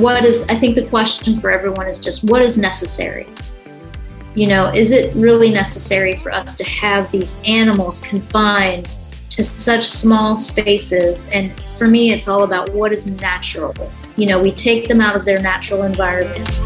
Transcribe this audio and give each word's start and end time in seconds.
what 0.00 0.24
is, 0.24 0.46
I 0.48 0.54
think 0.54 0.76
the 0.76 0.86
question 0.86 1.38
for 1.40 1.50
everyone 1.50 1.88
is 1.88 1.98
just 1.98 2.28
what 2.28 2.42
is 2.42 2.56
necessary? 2.56 3.28
You 4.34 4.46
know, 4.46 4.72
is 4.72 4.92
it 4.92 5.14
really 5.16 5.50
necessary 5.50 6.14
for 6.14 6.32
us 6.32 6.54
to 6.56 6.64
have 6.64 7.10
these 7.10 7.42
animals 7.44 8.00
confined 8.00 8.96
to 9.30 9.42
such 9.42 9.84
small 9.84 10.36
spaces? 10.36 11.28
And 11.32 11.52
for 11.76 11.88
me, 11.88 12.12
it's 12.12 12.28
all 12.28 12.44
about 12.44 12.72
what 12.72 12.92
is 12.92 13.06
natural. 13.06 13.74
You 14.16 14.26
know, 14.26 14.40
we 14.40 14.52
take 14.52 14.86
them 14.86 15.00
out 15.00 15.16
of 15.16 15.24
their 15.24 15.40
natural 15.40 15.82
environment. 15.82 16.60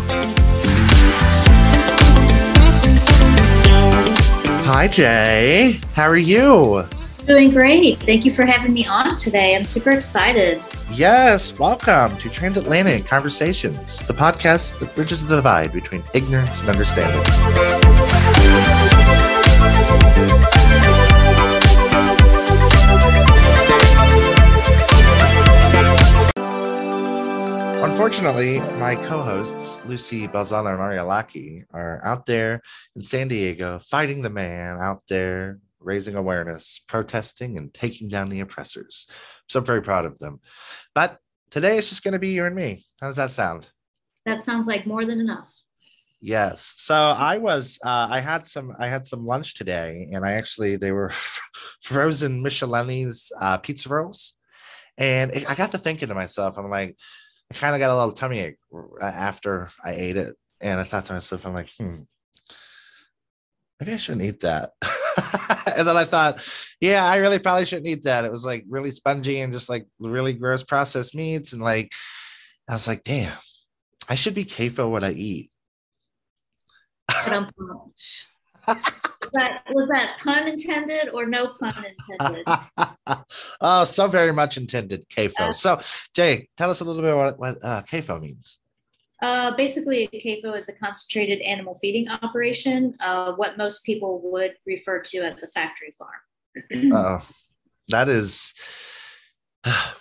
Hi, 4.66 4.88
Jay. 4.88 5.80
How 5.94 6.08
are 6.08 6.16
you? 6.16 6.86
Doing 7.26 7.50
great. 7.50 8.00
Thank 8.00 8.24
you 8.24 8.32
for 8.32 8.44
having 8.44 8.72
me 8.72 8.84
on 8.84 9.14
today. 9.14 9.54
I'm 9.54 9.64
super 9.64 9.92
excited. 9.92 10.60
Yes, 10.90 11.56
welcome 11.56 12.16
to 12.18 12.28
Transatlantic 12.28 13.06
Conversations, 13.06 14.00
the 14.08 14.12
podcast 14.12 14.80
that 14.80 14.92
bridges 14.96 15.24
the 15.24 15.36
divide 15.36 15.72
between 15.72 16.02
ignorance 16.14 16.60
and 16.60 16.68
understanding. 16.68 17.22
Unfortunately, 27.84 28.58
my 28.80 28.96
co-hosts 29.06 29.80
Lucy 29.86 30.26
Balzano 30.26 30.72
and 30.72 30.80
Aria 30.80 31.04
Lackey 31.04 31.64
are 31.72 32.00
out 32.04 32.26
there 32.26 32.62
in 32.96 33.02
San 33.02 33.28
Diego 33.28 33.78
fighting 33.78 34.22
the 34.22 34.30
man 34.30 34.78
out 34.80 35.02
there 35.08 35.60
raising 35.84 36.14
awareness, 36.14 36.80
protesting, 36.88 37.58
and 37.58 37.72
taking 37.72 38.08
down 38.08 38.28
the 38.28 38.40
oppressors. 38.40 39.06
So 39.48 39.58
I'm 39.60 39.66
very 39.66 39.82
proud 39.82 40.04
of 40.04 40.18
them. 40.18 40.40
But 40.94 41.18
today 41.50 41.78
it's 41.78 41.88
just 41.88 42.04
going 42.04 42.12
to 42.12 42.18
be 42.18 42.30
you 42.30 42.44
and 42.44 42.56
me. 42.56 42.84
How 43.00 43.08
does 43.08 43.16
that 43.16 43.30
sound? 43.30 43.70
That 44.24 44.42
sounds 44.42 44.66
like 44.68 44.86
more 44.86 45.04
than 45.04 45.20
enough. 45.20 45.52
Yes. 46.20 46.74
So 46.76 46.94
I 46.94 47.38
was 47.38 47.80
uh, 47.84 48.06
I 48.08 48.20
had 48.20 48.46
some 48.46 48.72
I 48.78 48.86
had 48.86 49.04
some 49.04 49.26
lunch 49.26 49.54
today 49.54 50.08
and 50.12 50.24
I 50.24 50.32
actually 50.32 50.76
they 50.76 50.92
were 50.92 51.10
frozen 51.82 52.42
Michelina's 52.42 53.32
uh, 53.40 53.58
pizza 53.58 53.88
rolls. 53.88 54.34
And 54.96 55.32
I 55.48 55.54
got 55.56 55.72
to 55.72 55.78
thinking 55.78 56.08
to 56.08 56.14
myself, 56.14 56.58
I'm 56.58 56.70
like, 56.70 56.96
I 57.50 57.54
kind 57.54 57.74
of 57.74 57.80
got 57.80 57.90
a 57.90 57.96
little 57.96 58.12
tummy 58.12 58.38
ache 58.38 58.58
uh, 58.72 59.04
after 59.04 59.68
I 59.84 59.94
ate 59.94 60.16
it. 60.16 60.36
And 60.60 60.78
I 60.78 60.84
thought 60.84 61.06
to 61.06 61.14
myself, 61.14 61.44
I'm 61.44 61.54
like, 61.54 61.70
hmm, 61.76 62.02
maybe 63.80 63.94
I 63.94 63.96
shouldn't 63.96 64.24
eat 64.24 64.40
that. 64.40 64.70
and 65.76 65.86
then 65.86 65.96
I 65.96 66.04
thought, 66.04 66.44
yeah, 66.80 67.04
I 67.04 67.16
really 67.16 67.38
probably 67.38 67.66
shouldn't 67.66 67.88
eat 67.88 68.04
that. 68.04 68.24
It 68.24 68.32
was 68.32 68.44
like 68.44 68.64
really 68.68 68.90
spongy 68.90 69.40
and 69.40 69.52
just 69.52 69.68
like 69.68 69.86
really 69.98 70.32
gross 70.32 70.62
processed 70.62 71.14
meats. 71.14 71.52
And 71.52 71.62
like, 71.62 71.92
I 72.68 72.74
was 72.74 72.88
like, 72.88 73.02
damn, 73.02 73.32
I 74.08 74.14
should 74.14 74.34
be 74.34 74.44
CAFO 74.44 74.90
what 74.90 75.04
I 75.04 75.10
eat. 75.10 75.50
that, 78.66 79.62
was 79.70 79.88
that 79.88 80.16
pun 80.22 80.48
intended 80.48 81.08
or 81.12 81.26
no 81.26 81.48
pun 81.48 81.84
intended? 81.84 82.44
oh, 83.60 83.84
so 83.84 84.06
very 84.06 84.32
much 84.32 84.56
intended, 84.56 85.08
CAFO. 85.08 85.40
Uh, 85.40 85.52
so, 85.52 85.80
Jay, 86.14 86.48
tell 86.56 86.70
us 86.70 86.80
a 86.80 86.84
little 86.84 87.02
bit 87.02 87.16
what, 87.16 87.38
what 87.38 87.58
uh, 87.64 87.82
CAFO 87.82 88.20
means. 88.20 88.58
Uh, 89.22 89.54
basically, 89.56 90.08
a 90.12 90.20
CAFO 90.20 90.56
is 90.58 90.68
a 90.68 90.72
concentrated 90.72 91.40
animal 91.42 91.78
feeding 91.80 92.08
operation, 92.08 92.92
uh, 92.98 93.32
what 93.34 93.56
most 93.56 93.84
people 93.84 94.20
would 94.24 94.54
refer 94.66 95.00
to 95.00 95.18
as 95.18 95.44
a 95.44 95.48
factory 95.48 95.94
farm. 95.96 96.92
uh, 96.92 97.20
that 97.88 98.08
is, 98.08 98.52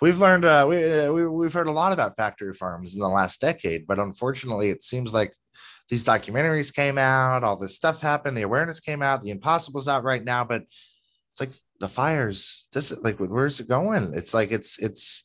we've 0.00 0.18
learned, 0.18 0.44
uh, 0.44 0.66
we, 0.68 0.84
uh, 0.84 1.12
we, 1.12 1.28
we've 1.28 1.52
heard 1.52 1.68
a 1.68 1.72
lot 1.72 1.92
about 1.92 2.16
factory 2.16 2.52
farms 2.52 2.94
in 2.94 3.00
the 3.00 3.08
last 3.08 3.40
decade, 3.40 3.86
but 3.86 4.00
unfortunately, 4.00 4.70
it 4.70 4.82
seems 4.82 5.14
like 5.14 5.32
these 5.88 6.04
documentaries 6.04 6.74
came 6.74 6.98
out, 6.98 7.44
all 7.44 7.56
this 7.56 7.76
stuff 7.76 8.00
happened, 8.00 8.36
the 8.36 8.42
awareness 8.42 8.80
came 8.80 9.02
out, 9.02 9.20
the 9.20 9.30
impossible's 9.30 9.86
out 9.86 10.02
right 10.02 10.24
now, 10.24 10.42
but 10.42 10.62
it's 11.30 11.40
like 11.40 11.50
the 11.78 11.88
fires, 11.88 12.66
this 12.72 12.90
is 12.90 12.98
like, 12.98 13.18
where's 13.18 13.60
it 13.60 13.68
going? 13.68 14.14
It's 14.14 14.34
like, 14.34 14.50
it's, 14.50 14.80
it's, 14.80 15.22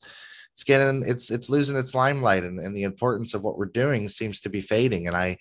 it's 0.58 0.64
getting 0.64 1.04
it's 1.06 1.30
it's 1.30 1.52
losing 1.52 1.78
its 1.78 1.94
limelight 1.94 2.44
and, 2.44 2.60
and 2.60 2.76
the 2.76 2.82
importance 2.82 3.36
of 3.36 3.44
what 3.44 3.60
we're 3.60 3.66
doing 3.68 4.10
seems 4.10 4.42
to 4.42 4.50
be 4.50 4.60
fading. 4.60 5.06
And 5.06 5.16
i 5.16 5.38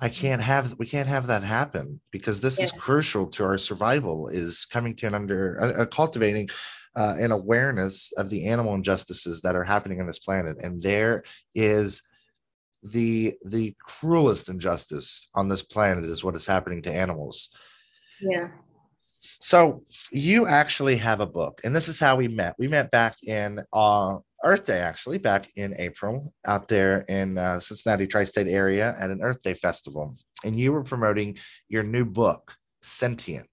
i 0.00 0.08
can't 0.08 0.42
have 0.42 0.74
we 0.80 0.86
can't 0.86 1.06
have 1.06 1.28
that 1.28 1.44
happen 1.44 2.00
because 2.10 2.40
this 2.40 2.58
yeah. 2.58 2.64
is 2.64 2.72
crucial 2.72 3.28
to 3.28 3.44
our 3.44 3.56
survival 3.56 4.26
is 4.26 4.64
coming 4.64 4.96
to 4.96 5.06
an 5.06 5.14
under 5.14 5.60
uh, 5.62 5.82
uh, 5.82 5.86
cultivating 5.86 6.48
uh, 6.96 7.14
an 7.20 7.30
awareness 7.30 8.10
of 8.16 8.30
the 8.30 8.48
animal 8.48 8.74
injustices 8.74 9.40
that 9.42 9.54
are 9.54 9.62
happening 9.62 10.00
on 10.00 10.08
this 10.08 10.18
planet. 10.18 10.56
And 10.60 10.82
there 10.82 11.22
is 11.54 12.02
the 12.82 13.34
the 13.44 13.76
cruelest 13.80 14.48
injustice 14.48 15.28
on 15.36 15.48
this 15.48 15.62
planet 15.62 16.04
is 16.04 16.24
what 16.24 16.34
is 16.34 16.46
happening 16.46 16.82
to 16.82 16.92
animals. 16.92 17.50
Yeah. 18.20 18.48
So 19.40 19.82
you 20.10 20.48
actually 20.48 20.96
have 20.96 21.20
a 21.20 21.26
book 21.26 21.60
and 21.62 21.76
this 21.76 21.86
is 21.86 22.00
how 22.00 22.16
we 22.16 22.26
met. 22.26 22.56
We 22.58 22.66
met 22.66 22.90
back 22.90 23.14
in 23.22 23.60
uh 23.72 24.18
Earth 24.44 24.66
Day 24.66 24.78
actually 24.78 25.18
back 25.18 25.50
in 25.56 25.74
April 25.78 26.32
out 26.46 26.68
there 26.68 27.00
in 27.08 27.38
uh, 27.38 27.58
Cincinnati 27.58 28.06
tri-state 28.06 28.48
area 28.48 28.94
at 28.98 29.10
an 29.10 29.20
Earth 29.22 29.42
Day 29.42 29.54
festival, 29.54 30.14
and 30.44 30.56
you 30.56 30.72
were 30.72 30.84
promoting 30.84 31.38
your 31.68 31.82
new 31.82 32.04
book, 32.04 32.54
Sentient. 32.82 33.48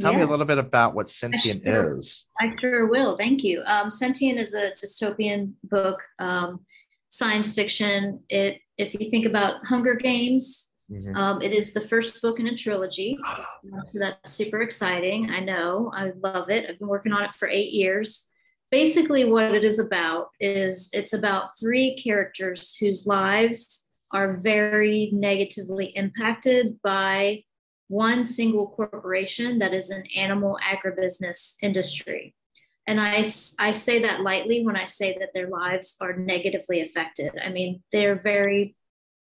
Tell 0.00 0.12
yes. 0.12 0.18
me 0.18 0.24
a 0.24 0.26
little 0.26 0.46
bit 0.46 0.58
about 0.58 0.94
what 0.94 1.08
Sentient 1.08 1.66
I 1.66 1.70
sure, 1.70 1.98
is. 1.98 2.26
I 2.40 2.52
sure 2.60 2.86
will. 2.86 3.16
Thank 3.16 3.44
you. 3.44 3.62
Um, 3.64 3.90
Sentient 3.90 4.38
is 4.38 4.52
a 4.52 4.72
dystopian 4.72 5.52
book, 5.64 6.02
um, 6.18 6.60
science 7.08 7.54
fiction. 7.54 8.20
It, 8.28 8.60
if 8.76 8.92
you 8.94 9.10
think 9.10 9.24
about 9.24 9.64
Hunger 9.64 9.94
Games, 9.94 10.72
mm-hmm. 10.90 11.16
um, 11.16 11.40
it 11.40 11.52
is 11.52 11.72
the 11.72 11.80
first 11.80 12.20
book 12.20 12.40
in 12.40 12.48
a 12.48 12.56
trilogy. 12.56 13.16
so 13.92 13.98
that's 13.98 14.32
super 14.32 14.62
exciting. 14.62 15.30
I 15.30 15.40
know. 15.40 15.92
I 15.94 16.10
love 16.22 16.50
it. 16.50 16.68
I've 16.68 16.78
been 16.78 16.88
working 16.88 17.12
on 17.12 17.22
it 17.22 17.32
for 17.32 17.48
eight 17.48 17.72
years 17.72 18.28
basically 18.74 19.24
what 19.24 19.54
it 19.54 19.62
is 19.62 19.78
about 19.78 20.30
is 20.40 20.90
it's 20.92 21.12
about 21.12 21.56
three 21.60 21.96
characters 21.96 22.74
whose 22.74 23.06
lives 23.06 23.88
are 24.10 24.36
very 24.38 25.10
negatively 25.12 25.86
impacted 25.94 26.76
by 26.82 27.40
one 27.86 28.24
single 28.24 28.70
corporation 28.70 29.60
that 29.60 29.72
is 29.72 29.90
an 29.90 30.02
animal 30.16 30.58
agribusiness 30.60 31.54
industry. 31.62 32.34
And 32.88 33.00
I, 33.00 33.24
I 33.60 33.70
say 33.70 34.02
that 34.02 34.22
lightly 34.22 34.66
when 34.66 34.74
I 34.74 34.86
say 34.86 35.16
that 35.20 35.30
their 35.34 35.48
lives 35.48 35.96
are 36.00 36.16
negatively 36.16 36.80
affected. 36.80 37.30
I 37.40 37.50
mean, 37.50 37.80
they're 37.92 38.20
very, 38.20 38.74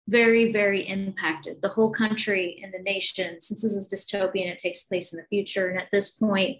very, 0.06 0.52
very 0.52 0.82
impacted. 0.82 1.60
The 1.60 1.70
whole 1.70 1.90
country 1.90 2.60
and 2.62 2.72
the 2.72 2.88
nation, 2.88 3.42
since 3.42 3.62
this 3.62 3.72
is 3.72 3.92
dystopian, 3.92 4.46
it 4.46 4.58
takes 4.58 4.84
place 4.84 5.12
in 5.12 5.16
the 5.18 5.26
future. 5.26 5.70
And 5.70 5.80
at 5.80 5.88
this 5.90 6.12
point, 6.12 6.58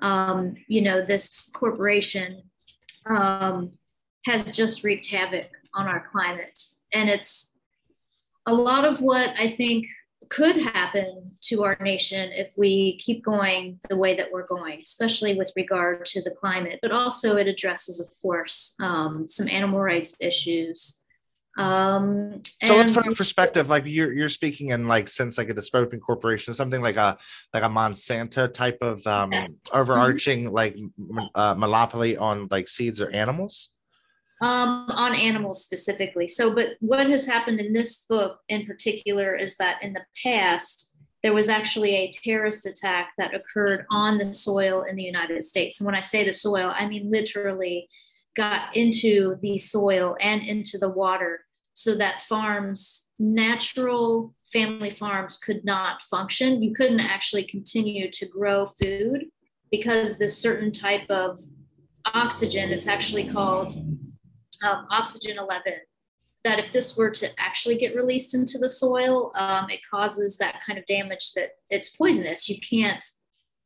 um, 0.00 0.54
you 0.68 0.82
know, 0.82 1.04
this 1.04 1.50
corporation 1.54 2.42
um, 3.06 3.72
has 4.24 4.50
just 4.52 4.84
wreaked 4.84 5.06
havoc 5.06 5.50
on 5.74 5.86
our 5.86 6.08
climate. 6.10 6.60
And 6.92 7.08
it's 7.08 7.56
a 8.46 8.54
lot 8.54 8.84
of 8.84 9.00
what 9.00 9.30
I 9.38 9.50
think 9.50 9.86
could 10.28 10.56
happen 10.56 11.30
to 11.40 11.62
our 11.62 11.76
nation 11.80 12.32
if 12.32 12.50
we 12.56 12.98
keep 12.98 13.24
going 13.24 13.78
the 13.88 13.96
way 13.96 14.16
that 14.16 14.30
we're 14.32 14.46
going, 14.46 14.80
especially 14.82 15.36
with 15.36 15.52
regard 15.54 16.04
to 16.06 16.22
the 16.22 16.32
climate. 16.32 16.80
But 16.82 16.90
also, 16.90 17.36
it 17.36 17.46
addresses, 17.46 18.00
of 18.00 18.08
course, 18.20 18.74
um, 18.80 19.28
some 19.28 19.48
animal 19.48 19.80
rights 19.80 20.16
issues 20.20 21.02
um, 21.56 22.42
so 22.64 22.76
let's 22.76 22.92
put 22.92 23.06
in 23.06 23.14
perspective, 23.14 23.70
like 23.70 23.84
you're 23.86 24.12
you're 24.12 24.28
speaking 24.28 24.70
in 24.70 24.86
like 24.86 25.08
since 25.08 25.38
like 25.38 25.48
a 25.48 25.54
dystopian 25.54 26.00
corporation, 26.00 26.52
something 26.52 26.82
like 26.82 26.96
a 26.96 27.16
like 27.54 27.62
a 27.62 27.68
Monsanto 27.68 28.52
type 28.52 28.78
of 28.82 29.06
um, 29.06 29.32
overarching 29.72 30.44
mm-hmm. 30.44 30.54
like 30.54 30.76
uh, 31.34 31.54
monopoly 31.54 32.16
on 32.16 32.46
like 32.50 32.68
seeds 32.68 33.00
or 33.00 33.10
animals. 33.10 33.70
Um, 34.42 34.86
on 34.90 35.14
animals 35.14 35.64
specifically. 35.64 36.28
So, 36.28 36.52
but 36.52 36.76
what 36.80 37.08
has 37.08 37.26
happened 37.26 37.58
in 37.58 37.72
this 37.72 38.04
book 38.06 38.40
in 38.50 38.66
particular 38.66 39.34
is 39.34 39.56
that 39.56 39.82
in 39.82 39.94
the 39.94 40.04
past 40.22 40.92
there 41.22 41.32
was 41.32 41.48
actually 41.48 41.94
a 41.94 42.10
terrorist 42.10 42.66
attack 42.66 43.12
that 43.16 43.34
occurred 43.34 43.86
on 43.90 44.18
the 44.18 44.34
soil 44.34 44.82
in 44.82 44.94
the 44.94 45.02
United 45.02 45.42
States. 45.42 45.80
And 45.80 45.86
when 45.86 45.94
I 45.94 46.02
say 46.02 46.22
the 46.22 46.34
soil, 46.34 46.70
I 46.78 46.86
mean 46.86 47.10
literally 47.10 47.88
got 48.36 48.76
into 48.76 49.36
the 49.40 49.56
soil 49.56 50.16
and 50.20 50.42
into 50.42 50.76
the 50.76 50.90
water 50.90 51.45
so 51.76 51.94
that 51.94 52.22
farms, 52.22 53.10
natural 53.18 54.34
family 54.50 54.88
farms, 54.88 55.36
could 55.36 55.62
not 55.62 56.02
function. 56.04 56.62
You 56.62 56.72
couldn't 56.72 57.00
actually 57.00 57.44
continue 57.44 58.10
to 58.12 58.26
grow 58.26 58.72
food 58.82 59.26
because 59.70 60.16
this 60.16 60.38
certain 60.38 60.72
type 60.72 61.04
of 61.10 61.38
oxygen, 62.06 62.70
it's 62.70 62.86
actually 62.86 63.28
called 63.28 63.74
um, 64.64 64.86
oxygen 64.90 65.36
11, 65.38 65.74
that 66.44 66.58
if 66.58 66.72
this 66.72 66.96
were 66.96 67.10
to 67.10 67.28
actually 67.38 67.76
get 67.76 67.94
released 67.94 68.34
into 68.34 68.56
the 68.56 68.70
soil, 68.70 69.30
um, 69.34 69.68
it 69.68 69.80
causes 69.90 70.38
that 70.38 70.62
kind 70.66 70.78
of 70.78 70.86
damage 70.86 71.32
that 71.32 71.50
it's 71.68 71.90
poisonous. 71.90 72.48
You 72.48 72.58
can't 72.58 73.04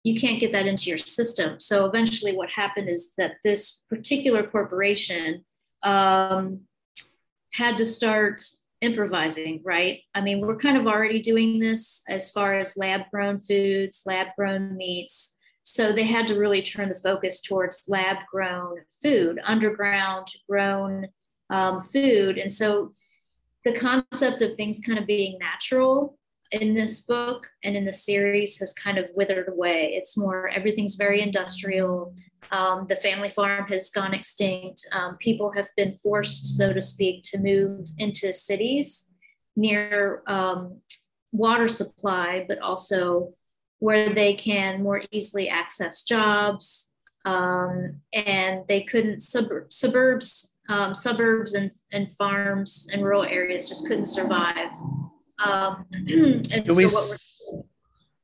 you 0.02 0.18
can't 0.18 0.40
get 0.40 0.50
that 0.52 0.66
into 0.66 0.88
your 0.88 0.96
system. 0.96 1.60
So 1.60 1.84
eventually, 1.84 2.34
what 2.34 2.50
happened 2.50 2.88
is 2.88 3.12
that 3.18 3.34
this 3.44 3.84
particular 3.90 4.42
corporation 4.42 5.44
um, 5.82 6.62
had 7.52 7.78
to 7.78 7.84
start 7.84 8.44
improvising, 8.80 9.60
right? 9.64 10.00
I 10.14 10.20
mean, 10.20 10.40
we're 10.40 10.56
kind 10.56 10.76
of 10.76 10.86
already 10.86 11.20
doing 11.20 11.58
this 11.58 12.02
as 12.08 12.32
far 12.32 12.58
as 12.58 12.76
lab 12.76 13.02
grown 13.10 13.40
foods, 13.40 14.02
lab 14.06 14.28
grown 14.38 14.76
meats. 14.76 15.36
So 15.62 15.92
they 15.92 16.04
had 16.04 16.26
to 16.28 16.38
really 16.38 16.62
turn 16.62 16.88
the 16.88 16.94
focus 16.94 17.42
towards 17.42 17.84
lab 17.88 18.16
grown 18.30 18.78
food, 19.02 19.38
underground 19.44 20.28
grown 20.48 21.08
um, 21.50 21.82
food. 21.82 22.38
And 22.38 22.50
so 22.50 22.94
the 23.64 23.78
concept 23.78 24.40
of 24.40 24.56
things 24.56 24.80
kind 24.80 24.98
of 24.98 25.06
being 25.06 25.38
natural 25.38 26.18
in 26.52 26.74
this 26.74 27.00
book 27.00 27.48
and 27.62 27.76
in 27.76 27.84
the 27.84 27.92
series 27.92 28.58
has 28.58 28.72
kind 28.72 28.98
of 28.98 29.06
withered 29.14 29.48
away. 29.48 29.92
It's 29.94 30.16
more 30.16 30.48
everything's 30.48 30.96
very 30.96 31.20
industrial. 31.20 32.14
Um, 32.50 32.86
the 32.88 32.96
family 32.96 33.30
farm 33.30 33.68
has 33.68 33.90
gone 33.90 34.14
extinct. 34.14 34.86
Um, 34.92 35.16
people 35.18 35.52
have 35.52 35.68
been 35.76 35.94
forced, 36.02 36.56
so 36.56 36.72
to 36.72 36.82
speak, 36.82 37.22
to 37.24 37.38
move 37.38 37.88
into 37.98 38.32
cities 38.32 39.10
near 39.56 40.22
um, 40.26 40.80
water 41.32 41.68
supply, 41.68 42.44
but 42.48 42.58
also 42.58 43.32
where 43.78 44.12
they 44.12 44.34
can 44.34 44.82
more 44.82 45.02
easily 45.12 45.48
access 45.48 46.02
jobs. 46.02 46.92
Um, 47.24 48.00
and 48.12 48.66
they 48.66 48.82
couldn't 48.82 49.20
sub- 49.20 49.70
suburbs, 49.70 50.56
um, 50.68 50.94
suburbs 50.94 51.54
and, 51.54 51.70
and 51.92 52.10
farms 52.16 52.88
and 52.92 53.04
rural 53.04 53.24
areas 53.24 53.68
just 53.68 53.86
couldn't 53.86 54.06
survive 54.06 54.70
um, 55.44 55.86
and 55.92 56.64
do 56.64 56.88
so 56.88 57.56
we, 57.56 57.62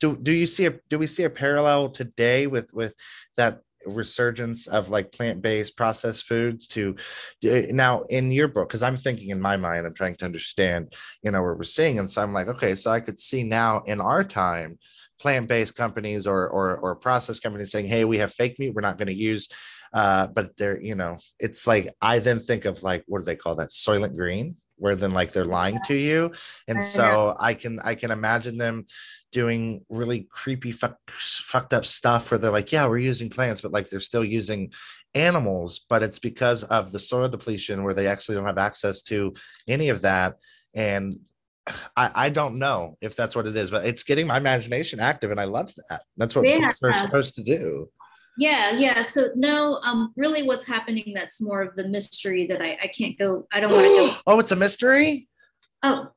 do, 0.01 0.17
do 0.17 0.33
you 0.33 0.47
see 0.47 0.67
a 0.67 0.75
do 0.89 0.99
we 0.99 1.07
see 1.07 1.25
a 1.25 1.31
parallel 1.31 1.89
today 1.89 2.47
with 2.47 2.73
with 2.73 2.95
that 3.37 3.61
resurgence 3.87 4.67
of 4.67 4.91
like 4.91 5.13
plant-based 5.13 5.77
processed 5.77 6.27
foods 6.27 6.67
to 6.67 6.97
now 7.43 8.03
in 8.09 8.33
your 8.33 8.49
book 8.49 8.69
because 8.69 8.83
i'm 8.83 8.97
thinking 8.97 9.31
in 9.31 9.41
my 9.41 9.57
mind 9.57 9.87
i'm 9.87 9.95
trying 9.95 10.17
to 10.17 10.25
understand 10.25 10.93
you 11.23 11.31
know 11.31 11.43
what 11.43 11.57
we're 11.57 11.63
seeing. 11.63 11.99
And 11.99 12.11
so 12.11 12.23
i'm 12.23 12.33
like 12.33 12.49
okay 12.49 12.75
so 12.75 12.91
i 12.91 13.01
could 13.01 13.21
see 13.21 13.45
now 13.45 13.83
in 13.87 14.01
our 14.01 14.25
time 14.25 14.79
plant-based 15.21 15.75
companies 15.75 16.27
or 16.27 16.49
or, 16.49 16.79
or 16.79 16.97
processed 16.97 17.43
companies 17.43 17.71
saying 17.71 17.87
hey 17.87 18.05
we 18.05 18.19
have 18.19 18.33
fake 18.33 18.59
meat 18.59 18.75
we're 18.75 18.81
not 18.81 18.99
going 18.99 19.07
to 19.07 19.15
use 19.15 19.49
uh 19.93 20.27
but 20.27 20.57
they're 20.57 20.81
you 20.81 20.95
know 20.95 21.17
it's 21.39 21.67
like 21.67 21.89
i 22.03 22.19
then 22.19 22.41
think 22.41 22.65
of 22.65 22.83
like 22.83 23.05
what 23.07 23.21
do 23.21 23.25
they 23.25 23.37
call 23.37 23.55
that? 23.55 23.71
Soylent 23.71 24.17
green 24.17 24.57
where 24.77 24.97
then 24.97 25.11
like 25.11 25.33
they're 25.33 25.45
lying 25.45 25.79
to 25.87 25.95
you 25.95 26.31
and 26.69 26.83
so 26.83 27.35
i 27.41 27.55
can 27.55 27.79
i 27.85 27.95
can 27.95 28.11
imagine 28.11 28.57
them 28.59 28.85
doing 29.33 29.85
really 29.89 30.27
creepy 30.31 30.73
fuck, 30.73 30.97
fucked 31.11 31.75
up 31.75 31.85
stuff 31.85 32.31
where 32.31 32.39
they're 32.39 32.51
like 32.51 32.73
yeah 32.73 32.87
we're 32.87 32.99
using 32.99 33.31
plants 33.31 33.61
but 33.61 33.73
like 33.73 33.89
they're 33.89 34.01
still 34.01 34.25
using 34.25 34.71
animals 35.15 35.85
but 35.89 36.03
it's 36.03 36.19
because 36.19 36.63
of 36.65 36.93
the 36.93 36.99
soil 36.99 37.29
depletion 37.29 37.83
where 37.85 37.95
they 37.95 38.07
actually 38.07 38.35
don't 38.35 38.47
have 38.47 38.59
access 38.59 39.03
to 39.03 39.33
any 39.69 39.89
of 39.89 40.03
that 40.03 40.37
and 40.75 41.19
I, 41.97 42.11
I 42.15 42.29
don't 42.29 42.59
know 42.59 42.95
if 43.01 43.17
that's 43.17 43.35
what 43.35 43.47
it 43.47 43.57
is, 43.57 43.71
but 43.71 43.85
it's 43.85 44.05
getting 44.05 44.27
my 44.27 44.37
imagination 44.37 45.01
active, 45.01 45.31
and 45.31 45.41
I 45.41 45.45
love 45.45 45.73
that. 45.89 46.03
That's 46.17 46.37
what 46.37 46.47
yeah. 46.47 46.61
books 46.61 46.83
are 46.83 46.93
supposed 46.95 47.35
to 47.37 47.43
do. 47.43 47.89
Yeah, 48.39 48.73
yeah. 48.73 49.03
So 49.03 49.29
no, 49.35 49.81
um, 49.83 50.13
really, 50.17 50.43
what's 50.43 50.67
happening? 50.67 51.13
That's 51.15 51.41
more 51.41 51.63
of 51.63 51.75
the 51.77 51.89
mystery 51.89 52.47
that 52.49 52.61
I, 52.61 52.79
I 52.83 52.87
can't 52.89 53.19
go. 53.19 53.47
I 53.53 53.61
don't 53.61 53.73
want 53.73 53.85
to 53.85 54.15
go. 54.15 54.21
oh, 54.27 54.39
it's 54.39 54.53
a 54.53 54.57
mystery. 54.57 55.29
Oh, 55.83 56.11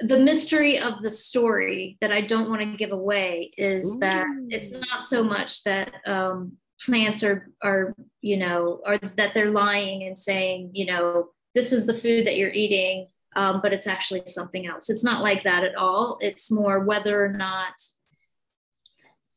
the 0.00 0.18
mystery 0.18 0.78
of 0.78 1.02
the 1.02 1.10
story 1.10 1.96
that 2.00 2.12
I 2.12 2.20
don't 2.20 2.50
want 2.50 2.60
to 2.60 2.76
give 2.76 2.92
away 2.92 3.52
is 3.56 3.92
Ooh. 3.92 3.98
that 4.00 4.26
it's 4.48 4.72
not 4.72 5.02
so 5.02 5.24
much 5.24 5.62
that 5.64 5.94
um, 6.06 6.52
plants 6.80 7.22
are 7.22 7.50
are 7.62 7.94
you 8.20 8.36
know 8.36 8.80
or 8.84 8.98
that 8.98 9.32
they're 9.32 9.50
lying 9.50 10.04
and 10.04 10.18
saying 10.18 10.70
you 10.74 10.86
know 10.86 11.28
this 11.54 11.72
is 11.72 11.86
the 11.86 11.94
food 11.94 12.26
that 12.26 12.36
you're 12.36 12.50
eating, 12.50 13.06
um, 13.36 13.60
but 13.62 13.72
it's 13.72 13.86
actually 13.86 14.22
something 14.26 14.66
else. 14.66 14.90
It's 14.90 15.04
not 15.04 15.22
like 15.22 15.44
that 15.44 15.64
at 15.64 15.76
all. 15.76 16.18
It's 16.20 16.50
more 16.50 16.80
whether 16.80 17.24
or 17.24 17.32
not 17.32 17.74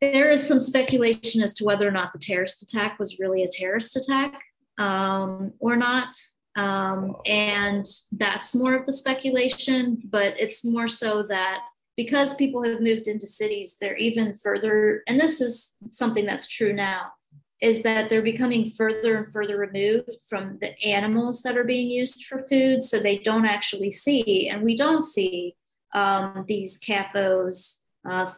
there 0.02 0.30
is 0.30 0.48
some 0.48 0.60
speculation 0.60 1.42
as 1.42 1.54
to 1.56 1.66
whether 1.66 1.88
or 1.88 1.92
not 1.92 2.14
the 2.14 2.20
terrorist 2.20 2.62
attack 2.62 3.00
was 3.00 3.20
really 3.20 3.44
a 3.44 3.50
terrorist 3.50 3.96
attack 3.96 4.40
um, 4.78 5.54
or 5.60 5.76
not. 5.76 6.16
Um, 6.56 7.16
and 7.26 7.86
that's 8.12 8.56
more 8.56 8.74
of 8.74 8.86
the 8.86 8.94
speculation, 8.94 10.02
but 10.10 10.40
it's 10.40 10.66
more 10.66 10.88
so 10.88 11.24
that 11.28 11.60
because 11.96 12.36
people 12.36 12.64
have 12.64 12.82
moved 12.82 13.08
into 13.08 13.28
cities, 13.28 13.78
they're 13.80 13.98
even 13.98 14.34
further, 14.34 15.04
and 15.08 15.20
this 15.20 15.42
is 15.42 15.76
something 15.90 16.26
that's 16.26 16.48
true 16.48 16.74
now, 16.74 17.12
is 17.60 17.82
that 17.84 18.10
they're 18.10 18.22
becoming 18.22 18.70
further 18.70 19.18
and 19.18 19.32
further 19.34 19.58
removed 19.58 20.12
from 20.30 20.58
the 20.60 20.80
animals 20.84 21.42
that 21.42 21.58
are 21.58 21.64
being 21.64 21.90
used 21.90 22.26
for 22.26 22.46
food. 22.48 22.84
So 22.84 23.00
they 23.00 23.18
don't 23.18 23.46
actually 23.46 23.90
see, 23.90 24.50
and 24.50 24.64
we 24.64 24.76
don't 24.76 25.04
see 25.04 25.56
um, 25.94 26.46
these 26.48 26.80
CAFOs, 26.80 27.82
uh, 28.08 28.32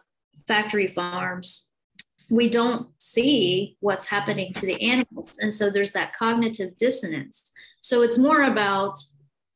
factory 0.50 0.88
farms, 0.88 1.70
we 2.28 2.50
don't 2.50 2.88
see 2.98 3.76
what's 3.78 4.08
happening 4.08 4.52
to 4.54 4.66
the 4.66 4.80
animals. 4.82 5.38
And 5.38 5.54
so 5.54 5.70
there's 5.70 5.92
that 5.92 6.12
cognitive 6.16 6.76
dissonance. 6.76 7.52
So 7.80 8.02
it's 8.02 8.18
more 8.18 8.42
about 8.42 8.98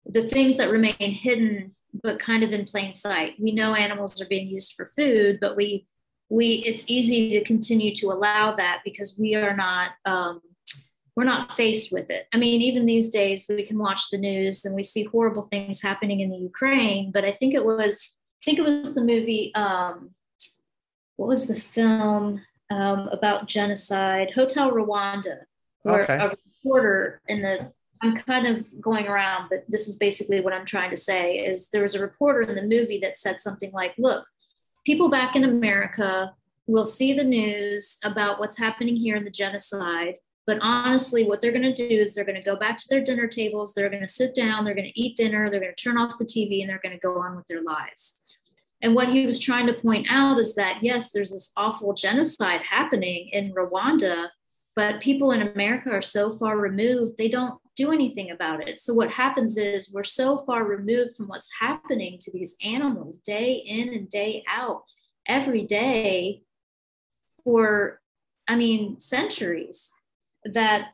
the 0.06 0.28
things 0.28 0.56
that 0.58 0.70
remain 0.70 0.94
hidden, 0.98 1.74
but 2.04 2.20
kind 2.20 2.44
of 2.44 2.52
in 2.52 2.64
plain 2.64 2.92
sight. 2.92 3.34
We 3.40 3.50
know 3.50 3.74
animals 3.74 4.20
are 4.20 4.28
being 4.28 4.48
used 4.48 4.74
for 4.74 4.92
food, 4.96 5.38
but 5.40 5.56
we 5.56 5.86
we 6.30 6.64
it's 6.66 6.88
easy 6.88 7.30
to 7.38 7.44
continue 7.44 7.94
to 7.96 8.06
allow 8.06 8.54
that 8.56 8.80
because 8.84 9.18
we 9.18 9.34
are 9.34 9.56
not 9.56 9.90
um, 10.04 10.40
we're 11.16 11.24
not 11.24 11.52
faced 11.52 11.92
with 11.92 12.08
it. 12.10 12.26
I 12.32 12.38
mean, 12.38 12.60
even 12.62 12.86
these 12.86 13.08
days 13.10 13.46
we 13.48 13.64
can 13.64 13.78
watch 13.78 14.10
the 14.10 14.18
news 14.18 14.64
and 14.64 14.74
we 14.74 14.84
see 14.84 15.04
horrible 15.04 15.48
things 15.50 15.82
happening 15.82 16.20
in 16.20 16.30
the 16.30 16.38
Ukraine. 16.38 17.10
But 17.12 17.24
I 17.24 17.32
think 17.32 17.52
it 17.54 17.64
was 17.64 18.12
I 18.42 18.44
think 18.44 18.58
it 18.58 18.62
was 18.62 18.94
the 18.94 19.04
movie 19.04 19.52
um, 19.54 20.13
what 21.16 21.28
was 21.28 21.46
the 21.46 21.58
film 21.58 22.40
um, 22.70 23.08
about 23.08 23.48
genocide? 23.48 24.32
Hotel 24.34 24.70
Rwanda, 24.70 25.38
where 25.82 26.02
okay. 26.02 26.18
a 26.18 26.30
reporter 26.30 27.20
in 27.28 27.40
the 27.40 27.72
I'm 28.02 28.18
kind 28.18 28.46
of 28.46 28.66
going 28.82 29.06
around, 29.06 29.48
but 29.48 29.64
this 29.66 29.88
is 29.88 29.96
basically 29.96 30.42
what 30.42 30.52
I'm 30.52 30.66
trying 30.66 30.90
to 30.90 30.96
say 30.96 31.36
is 31.36 31.70
there 31.70 31.82
was 31.82 31.94
a 31.94 32.02
reporter 32.02 32.42
in 32.42 32.54
the 32.54 32.62
movie 32.62 32.98
that 33.00 33.16
said 33.16 33.40
something 33.40 33.72
like, 33.72 33.94
look, 33.96 34.26
people 34.84 35.08
back 35.08 35.36
in 35.36 35.44
America 35.44 36.34
will 36.66 36.84
see 36.84 37.14
the 37.14 37.24
news 37.24 37.96
about 38.04 38.38
what's 38.38 38.58
happening 38.58 38.94
here 38.94 39.16
in 39.16 39.24
the 39.24 39.30
genocide. 39.30 40.16
But 40.46 40.58
honestly, 40.60 41.24
what 41.24 41.40
they're 41.40 41.52
going 41.52 41.62
to 41.62 41.88
do 41.88 41.94
is 41.94 42.14
they're 42.14 42.24
going 42.26 42.40
to 42.40 42.44
go 42.44 42.56
back 42.56 42.76
to 42.76 42.86
their 42.90 43.02
dinner 43.02 43.26
tables, 43.26 43.72
they're 43.72 43.88
going 43.88 44.02
to 44.02 44.08
sit 44.08 44.34
down, 44.34 44.64
they're 44.64 44.74
going 44.74 44.90
to 44.90 45.00
eat 45.00 45.16
dinner, 45.16 45.48
they're 45.48 45.60
going 45.60 45.74
to 45.74 45.82
turn 45.82 45.96
off 45.96 46.18
the 46.18 46.26
TV, 46.26 46.60
and 46.60 46.68
they're 46.68 46.80
going 46.82 46.94
to 46.94 47.00
go 47.00 47.18
on 47.18 47.36
with 47.36 47.46
their 47.46 47.62
lives. 47.62 48.23
And 48.84 48.94
what 48.94 49.08
he 49.08 49.24
was 49.24 49.40
trying 49.40 49.66
to 49.66 49.72
point 49.72 50.06
out 50.10 50.38
is 50.38 50.54
that, 50.56 50.82
yes, 50.82 51.10
there's 51.10 51.32
this 51.32 51.52
awful 51.56 51.94
genocide 51.94 52.60
happening 52.68 53.30
in 53.32 53.54
Rwanda, 53.54 54.28
but 54.76 55.00
people 55.00 55.32
in 55.32 55.40
America 55.40 55.90
are 55.90 56.02
so 56.02 56.36
far 56.36 56.58
removed, 56.58 57.16
they 57.16 57.30
don't 57.30 57.58
do 57.76 57.92
anything 57.92 58.30
about 58.30 58.68
it. 58.68 58.82
So, 58.82 58.92
what 58.92 59.10
happens 59.10 59.56
is 59.56 59.90
we're 59.90 60.04
so 60.04 60.36
far 60.44 60.64
removed 60.64 61.16
from 61.16 61.28
what's 61.28 61.48
happening 61.58 62.18
to 62.20 62.30
these 62.30 62.56
animals 62.62 63.18
day 63.20 63.54
in 63.54 63.88
and 63.94 64.06
day 64.10 64.44
out, 64.46 64.82
every 65.26 65.62
day 65.62 66.42
for, 67.42 68.02
I 68.46 68.54
mean, 68.56 69.00
centuries, 69.00 69.94
that 70.44 70.88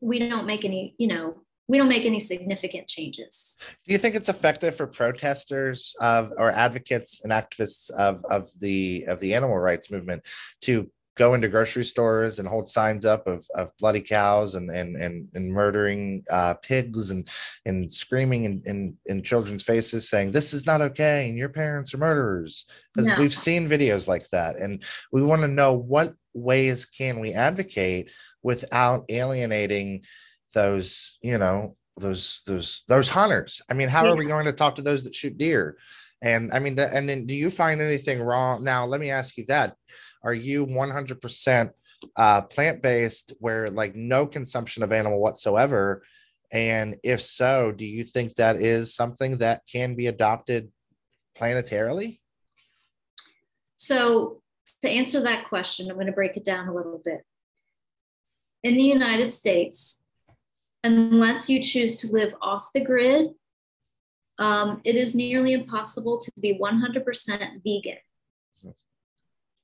we 0.00 0.18
don't 0.18 0.46
make 0.46 0.64
any, 0.64 0.96
you 0.98 1.06
know, 1.06 1.36
we 1.68 1.78
don't 1.78 1.88
make 1.88 2.04
any 2.04 2.20
significant 2.20 2.88
changes. 2.88 3.58
Do 3.86 3.92
you 3.92 3.98
think 3.98 4.14
it's 4.14 4.28
effective 4.28 4.76
for 4.76 4.86
protesters 4.86 5.94
of 6.00 6.32
or 6.36 6.50
advocates 6.50 7.24
and 7.24 7.32
activists 7.32 7.90
of 7.90 8.24
of 8.26 8.50
the 8.60 9.04
of 9.08 9.20
the 9.20 9.34
animal 9.34 9.58
rights 9.58 9.90
movement 9.90 10.26
to 10.62 10.90
go 11.16 11.34
into 11.34 11.48
grocery 11.48 11.84
stores 11.84 12.38
and 12.38 12.48
hold 12.48 12.68
signs 12.68 13.04
up 13.04 13.26
of, 13.26 13.46
of 13.54 13.70
bloody 13.78 14.00
cows 14.00 14.54
and 14.54 14.70
and 14.70 14.96
and, 14.96 15.28
and 15.34 15.52
murdering 15.52 16.24
uh, 16.30 16.54
pigs 16.54 17.10
and 17.10 17.28
and 17.66 17.92
screaming 17.92 18.44
in, 18.44 18.62
in, 18.64 18.96
in 19.06 19.22
children's 19.22 19.62
faces 19.62 20.08
saying 20.08 20.30
this 20.30 20.54
is 20.54 20.66
not 20.66 20.80
okay 20.80 21.28
and 21.28 21.36
your 21.36 21.48
parents 21.48 21.92
are 21.92 21.98
murderers 21.98 22.66
because 22.94 23.08
no. 23.08 23.18
we've 23.18 23.34
seen 23.34 23.68
videos 23.68 24.08
like 24.08 24.28
that 24.30 24.56
and 24.56 24.82
we 25.12 25.22
want 25.22 25.42
to 25.42 25.48
know 25.48 25.74
what 25.74 26.14
ways 26.34 26.86
can 26.86 27.20
we 27.20 27.34
advocate 27.34 28.10
without 28.42 29.04
alienating 29.10 30.02
those 30.52 31.18
you 31.22 31.38
know 31.38 31.76
those 31.96 32.40
those 32.46 32.84
those 32.88 33.08
hunters. 33.08 33.60
I 33.70 33.74
mean 33.74 33.88
how 33.88 34.04
yeah. 34.04 34.12
are 34.12 34.16
we 34.16 34.26
going 34.26 34.46
to 34.46 34.52
talk 34.52 34.76
to 34.76 34.82
those 34.82 35.04
that 35.04 35.14
shoot 35.14 35.36
deer? 35.38 35.76
And 36.22 36.52
i 36.52 36.58
mean 36.58 36.78
and 36.78 37.08
then 37.08 37.26
do 37.26 37.34
you 37.34 37.50
find 37.50 37.80
anything 37.80 38.20
wrong? 38.20 38.64
Now 38.64 38.86
let 38.86 39.00
me 39.00 39.10
ask 39.10 39.36
you 39.36 39.44
that. 39.46 39.74
Are 40.24 40.34
you 40.34 40.66
100% 40.66 41.70
uh, 42.16 42.42
plant-based 42.42 43.32
where 43.40 43.70
like 43.70 43.96
no 43.96 44.24
consumption 44.26 44.82
of 44.82 44.92
animal 44.92 45.20
whatsoever? 45.20 46.02
And 46.52 46.96
if 47.02 47.20
so 47.20 47.72
do 47.72 47.84
you 47.84 48.04
think 48.04 48.34
that 48.34 48.56
is 48.56 48.94
something 48.94 49.38
that 49.38 49.62
can 49.70 49.94
be 49.94 50.06
adopted 50.06 50.70
planetarily? 51.36 52.20
So 53.76 54.42
to 54.82 54.88
answer 54.88 55.20
that 55.22 55.48
question 55.48 55.88
i'm 55.90 55.96
going 55.96 56.06
to 56.06 56.12
break 56.12 56.36
it 56.36 56.44
down 56.44 56.68
a 56.68 56.74
little 56.74 57.00
bit. 57.04 57.22
In 58.62 58.76
the 58.76 58.82
united 58.82 59.32
states 59.32 60.01
unless 60.84 61.48
you 61.48 61.62
choose 61.62 61.96
to 61.96 62.12
live 62.12 62.34
off 62.42 62.70
the 62.74 62.84
grid, 62.84 63.30
um, 64.38 64.80
it 64.84 64.96
is 64.96 65.14
nearly 65.14 65.52
impossible 65.52 66.18
to 66.18 66.32
be 66.40 66.58
100% 66.58 67.62
vegan. 67.64 67.98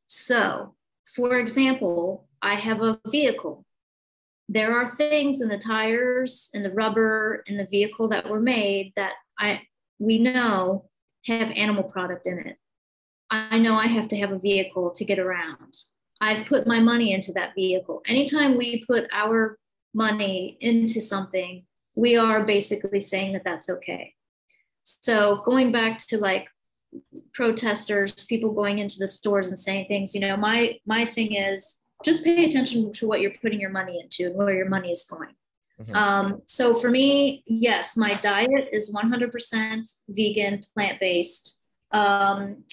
So, 0.06 0.74
for 1.14 1.38
example, 1.38 2.28
I 2.40 2.54
have 2.54 2.82
a 2.82 3.00
vehicle. 3.08 3.64
There 4.48 4.74
are 4.74 4.86
things 4.86 5.40
in 5.40 5.48
the 5.48 5.58
tires 5.58 6.50
and 6.54 6.64
the 6.64 6.70
rubber 6.70 7.42
in 7.46 7.56
the 7.56 7.66
vehicle 7.66 8.08
that 8.08 8.28
were 8.28 8.40
made 8.40 8.92
that 8.96 9.12
I 9.38 9.62
we 9.98 10.20
know 10.20 10.88
have 11.26 11.50
animal 11.50 11.82
product 11.84 12.26
in 12.26 12.38
it. 12.38 12.56
I 13.30 13.58
know 13.58 13.74
I 13.74 13.86
have 13.88 14.08
to 14.08 14.16
have 14.16 14.32
a 14.32 14.38
vehicle 14.38 14.90
to 14.92 15.04
get 15.04 15.18
around. 15.18 15.76
I've 16.20 16.46
put 16.46 16.66
my 16.66 16.80
money 16.80 17.12
into 17.12 17.32
that 17.32 17.54
vehicle. 17.54 18.02
Anytime 18.06 18.56
we 18.56 18.84
put 18.86 19.08
our 19.12 19.58
money 19.94 20.56
into 20.60 21.00
something, 21.00 21.64
we 21.94 22.16
are 22.16 22.44
basically 22.44 23.00
saying 23.00 23.32
that 23.32 23.44
that's 23.44 23.68
okay. 23.68 24.14
So 24.82 25.42
going 25.44 25.72
back 25.72 25.98
to 26.08 26.18
like 26.18 26.48
protesters, 27.34 28.24
people 28.24 28.52
going 28.52 28.78
into 28.78 28.98
the 28.98 29.08
stores 29.08 29.48
and 29.48 29.58
saying 29.58 29.86
things, 29.88 30.14
you 30.14 30.20
know, 30.20 30.36
my 30.36 30.78
my 30.86 31.04
thing 31.04 31.34
is 31.34 31.82
just 32.04 32.24
pay 32.24 32.44
attention 32.44 32.92
to 32.92 33.08
what 33.08 33.20
you're 33.20 33.34
putting 33.42 33.60
your 33.60 33.70
money 33.70 34.00
into 34.00 34.26
and 34.26 34.36
where 34.36 34.54
your 34.54 34.68
money 34.68 34.90
is 34.90 35.04
going. 35.04 35.34
Mm-hmm. 35.80 35.94
Um, 35.94 36.42
so 36.46 36.74
for 36.74 36.90
me, 36.90 37.42
yes, 37.46 37.96
my 37.96 38.14
diet 38.14 38.68
is 38.72 38.94
100% 38.94 39.98
vegan, 40.08 40.64
plant 40.74 40.98
based. 41.00 41.56
Um, 41.92 42.64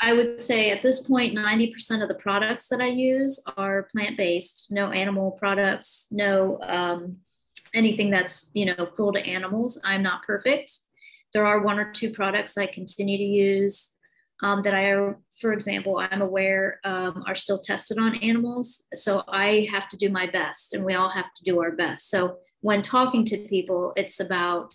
I 0.00 0.12
would 0.12 0.40
say 0.40 0.70
at 0.70 0.82
this 0.82 1.06
point, 1.06 1.36
90% 1.36 2.02
of 2.02 2.08
the 2.08 2.14
products 2.14 2.68
that 2.68 2.80
I 2.80 2.88
use 2.88 3.42
are 3.56 3.88
plant 3.94 4.16
based, 4.16 4.68
no 4.70 4.90
animal 4.90 5.32
products, 5.32 6.08
no 6.10 6.58
um, 6.62 7.16
anything 7.72 8.10
that's 8.10 8.50
you 8.54 8.66
know 8.66 8.86
cruel 8.86 9.12
to 9.12 9.26
animals. 9.26 9.80
I'm 9.84 10.02
not 10.02 10.22
perfect. 10.22 10.72
There 11.32 11.46
are 11.46 11.62
one 11.62 11.78
or 11.78 11.92
two 11.92 12.10
products 12.10 12.58
I 12.58 12.66
continue 12.66 13.18
to 13.18 13.24
use 13.24 13.94
um, 14.42 14.62
that 14.62 14.74
I, 14.74 15.14
for 15.40 15.52
example, 15.52 15.98
I'm 15.98 16.22
aware 16.22 16.80
um, 16.84 17.24
are 17.26 17.34
still 17.34 17.58
tested 17.58 17.98
on 17.98 18.16
animals. 18.16 18.86
So 18.94 19.22
I 19.28 19.66
have 19.70 19.88
to 19.90 19.96
do 19.96 20.10
my 20.10 20.26
best, 20.26 20.74
and 20.74 20.84
we 20.84 20.94
all 20.94 21.10
have 21.10 21.32
to 21.34 21.44
do 21.44 21.60
our 21.60 21.72
best. 21.72 22.10
So 22.10 22.38
when 22.60 22.82
talking 22.82 23.24
to 23.26 23.38
people, 23.48 23.92
it's 23.96 24.20
about 24.20 24.74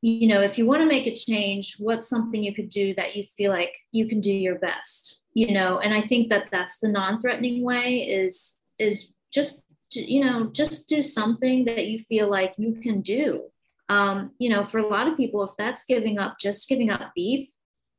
you 0.00 0.28
know, 0.28 0.40
if 0.40 0.58
you 0.58 0.66
want 0.66 0.80
to 0.80 0.86
make 0.86 1.06
a 1.06 1.14
change, 1.14 1.76
what's 1.78 2.08
something 2.08 2.42
you 2.42 2.54
could 2.54 2.70
do 2.70 2.94
that 2.94 3.16
you 3.16 3.24
feel 3.36 3.50
like 3.50 3.74
you 3.90 4.06
can 4.06 4.20
do 4.20 4.32
your 4.32 4.58
best, 4.58 5.22
you 5.34 5.52
know? 5.52 5.80
And 5.80 5.92
I 5.92 6.02
think 6.02 6.28
that 6.28 6.48
that's 6.52 6.78
the 6.78 6.88
non-threatening 6.88 7.64
way 7.64 8.00
is 8.02 8.58
is 8.78 9.12
just 9.32 9.64
you 9.92 10.22
know 10.22 10.50
just 10.52 10.88
do 10.88 11.00
something 11.02 11.64
that 11.64 11.86
you 11.86 11.98
feel 11.98 12.30
like 12.30 12.54
you 12.58 12.74
can 12.80 13.00
do. 13.00 13.44
Um, 13.88 14.32
you 14.38 14.50
know, 14.50 14.64
for 14.64 14.78
a 14.78 14.86
lot 14.86 15.08
of 15.08 15.16
people, 15.16 15.42
if 15.42 15.52
that's 15.56 15.84
giving 15.84 16.18
up, 16.18 16.36
just 16.38 16.68
giving 16.68 16.90
up 16.90 17.12
beef, 17.14 17.48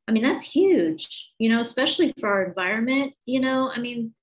I 0.06 0.12
mean, 0.12 0.22
that's 0.22 0.44
huge. 0.44 1.32
You 1.38 1.50
know, 1.50 1.60
especially 1.60 2.14
for 2.18 2.28
our 2.28 2.44
environment. 2.44 3.14
You 3.26 3.40
know, 3.40 3.70
I 3.74 3.78
mean, 3.78 4.14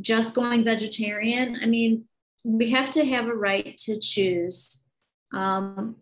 just 0.00 0.34
going 0.34 0.64
vegetarian. 0.64 1.58
I 1.60 1.66
mean, 1.66 2.04
we 2.44 2.70
have 2.70 2.90
to 2.92 3.04
have 3.04 3.26
a 3.26 3.34
right 3.34 3.76
to 3.78 3.98
choose. 3.98 4.84
Um, 5.34 5.96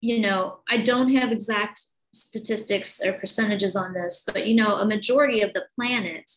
you 0.00 0.20
know, 0.20 0.60
I 0.68 0.78
don't 0.78 1.12
have 1.12 1.32
exact 1.32 1.80
statistics 2.12 3.00
or 3.04 3.14
percentages 3.14 3.76
on 3.76 3.92
this, 3.92 4.22
but 4.26 4.46
you 4.46 4.54
know, 4.54 4.76
a 4.76 4.86
majority 4.86 5.42
of 5.42 5.52
the 5.52 5.66
planet 5.74 6.30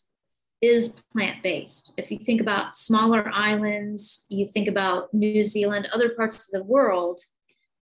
is 0.61 1.01
plant 1.13 1.41
based. 1.41 1.93
If 1.97 2.11
you 2.11 2.19
think 2.19 2.41
about 2.41 2.75
smaller 2.75 3.29
islands, 3.33 4.25
you 4.29 4.47
think 4.47 4.67
about 4.67 5.13
New 5.13 5.43
Zealand, 5.43 5.87
other 5.93 6.09
parts 6.09 6.47
of 6.47 6.51
the 6.51 6.67
world 6.67 7.21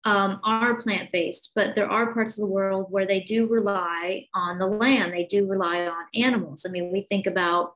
um, 0.06 0.40
are 0.44 0.82
plant 0.82 1.12
based, 1.12 1.52
but 1.56 1.76
there 1.76 1.90
are 1.90 2.14
parts 2.14 2.38
of 2.38 2.44
the 2.44 2.52
world 2.52 2.88
where 2.90 3.06
they 3.06 3.22
do 3.22 3.48
rely 3.48 4.28
on 4.34 4.58
the 4.58 4.66
land, 4.66 5.14
they 5.14 5.26
do 5.26 5.48
rely 5.48 5.86
on 5.86 6.06
animals. 6.16 6.66
I 6.68 6.72
mean, 6.72 6.92
we 6.92 7.08
think 7.10 7.28
about 7.28 7.76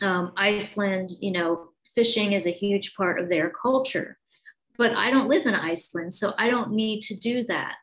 um, 0.00 0.32
Iceland, 0.36 1.10
you 1.20 1.30
know, 1.30 1.68
fishing 1.94 2.32
is 2.32 2.46
a 2.46 2.50
huge 2.50 2.94
part 2.94 3.20
of 3.20 3.28
their 3.28 3.50
culture 3.50 4.18
but 4.78 4.94
I 4.94 5.10
don't 5.10 5.28
live 5.28 5.46
in 5.46 5.54
Iceland, 5.54 6.14
so 6.14 6.32
I 6.38 6.50
don't 6.50 6.72
need 6.72 7.02
to 7.02 7.16
do 7.16 7.44
that. 7.44 7.76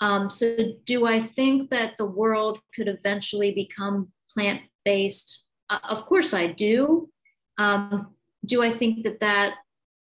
Um, 0.00 0.30
so, 0.30 0.56
do 0.84 1.06
I 1.06 1.20
think 1.20 1.70
that 1.70 1.96
the 1.96 2.06
world 2.06 2.58
could 2.74 2.88
eventually 2.88 3.54
become 3.54 4.10
plant 4.32 4.62
based? 4.84 5.44
Uh, 5.70 5.78
of 5.88 6.06
course, 6.06 6.34
I 6.34 6.48
do. 6.48 7.08
Um, 7.58 8.14
do 8.44 8.62
I 8.62 8.72
think 8.72 9.04
that 9.04 9.20
that 9.20 9.54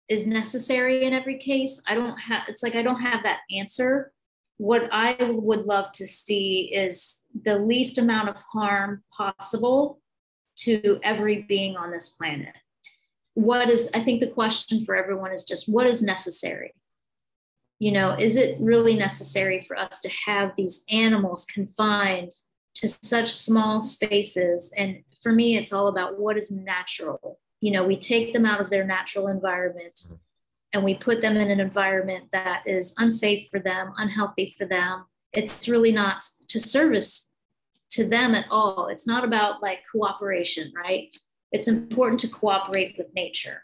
is 0.09 0.27
necessary 0.27 1.05
in 1.05 1.15
every 1.15 1.39
case? 1.39 1.83
I 1.89 1.95
don't 1.95 2.19
have, 2.19 2.43
it's 2.49 2.63
like 2.63 2.75
I 2.75 2.83
don't 2.83 3.01
have 3.01 3.23
that 3.23 3.41
answer. 3.51 4.13
What 4.59 4.89
I 4.93 5.17
would 5.21 5.61
love 5.61 5.93
to 5.93 6.07
see 6.07 6.71
is 6.73 7.23
the 7.45 7.59
least 7.59 7.99
amount 7.99 8.29
of 8.29 8.43
harm 8.53 9.03
possible 9.17 10.01
to 10.59 10.99
every 11.03 11.43
being 11.43 11.77
on 11.77 11.91
this 11.91 12.11
planet 12.11 12.55
what 13.37 13.69
is 13.69 13.91
i 13.95 14.01
think 14.01 14.21
the 14.21 14.31
question 14.31 14.83
for 14.83 14.97
everyone 14.97 15.31
is 15.31 15.45
just 15.45 15.69
what 15.69 15.87
is 15.87 16.03
necessary? 16.03 16.73
You 17.79 17.93
know 17.93 18.17
is 18.19 18.37
it 18.37 18.59
really 18.59 18.97
necessary 18.97 19.61
for 19.61 19.77
us 19.77 20.01
to 20.01 20.11
have 20.25 20.57
these 20.57 20.85
animals 20.91 21.45
confined 21.45 22.33
to 22.77 22.89
such 22.89 23.31
small 23.31 23.83
spaces? 23.83 24.73
And 24.79 25.03
for 25.23 25.33
me 25.33 25.59
it's 25.59 25.73
all 25.73 25.89
about 25.89 26.19
what 26.19 26.39
is 26.39 26.51
natural. 26.51 27.39
You 27.61 27.73
know 27.73 27.85
we 27.85 27.99
take 27.99 28.33
them 28.33 28.47
out 28.47 28.63
of 28.63 28.71
their 28.71 28.85
natural 28.85 29.29
environment 29.29 30.01
mm-hmm. 30.07 30.15
and 30.73 30.83
we 30.83 30.95
put 30.95 31.21
them 31.21 31.37
in 31.37 31.51
an 31.51 31.61
environment 31.61 32.31
that 32.33 32.63
is 32.65 32.95
unsafe 32.97 33.49
for 33.51 33.61
them 33.61 33.93
unhealthy 33.99 34.55
for 34.57 34.65
them. 34.65 35.05
It's 35.35 35.69
really 35.69 35.93
not 35.93 36.25
to 36.49 36.59
service 36.59 37.31
to 37.91 38.09
them 38.09 38.35
at 38.35 38.47
all. 38.51 38.87
It's 38.87 39.07
not 39.07 39.25
about 39.25 39.61
like 39.61 39.81
cooperation 39.93 40.73
right 40.75 41.15
it's 41.53 41.69
important 41.69 42.21
to 42.21 42.29
cooperate 42.29 42.97
with 42.99 43.13
nature. 43.15 43.63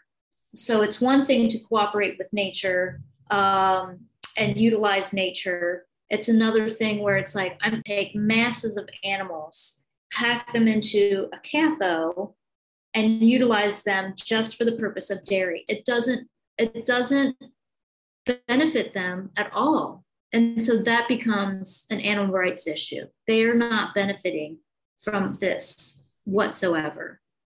So 0.55 0.81
it's 0.81 1.01
one 1.01 1.25
thing 1.25 1.49
to 1.49 1.59
cooperate 1.59 2.17
with 2.17 2.31
nature 2.31 3.01
um, 3.31 3.99
and 4.37 4.57
utilize 4.57 5.13
nature. 5.13 5.85
It's 6.09 6.29
another 6.29 6.69
thing 6.69 7.01
where 7.01 7.17
it's 7.17 7.35
like 7.35 7.57
I'm 7.61 7.81
take 7.83 8.15
masses 8.15 8.77
of 8.77 8.87
animals, 9.03 9.81
pack 10.11 10.53
them 10.53 10.67
into 10.67 11.29
a 11.33 11.37
CAFO, 11.37 12.33
and 12.93 13.23
utilize 13.23 13.83
them 13.83 14.13
just 14.15 14.55
for 14.55 14.65
the 14.65 14.77
purpose 14.77 15.09
of 15.09 15.23
dairy. 15.25 15.65
It 15.67 15.85
doesn't 15.85 16.29
it 16.59 16.85
doesn't 16.85 17.35
benefit 18.47 18.93
them 18.93 19.31
at 19.37 19.51
all. 19.53 20.03
And 20.31 20.61
so 20.61 20.77
that 20.83 21.07
becomes 21.07 21.85
an 21.89 21.99
animal 21.99 22.33
rights 22.33 22.67
issue. 22.67 23.07
They 23.27 23.43
are 23.43 23.55
not 23.55 23.93
benefiting 23.95 24.59
from 25.01 25.37
this 25.41 26.03
whatsoever. 26.25 27.19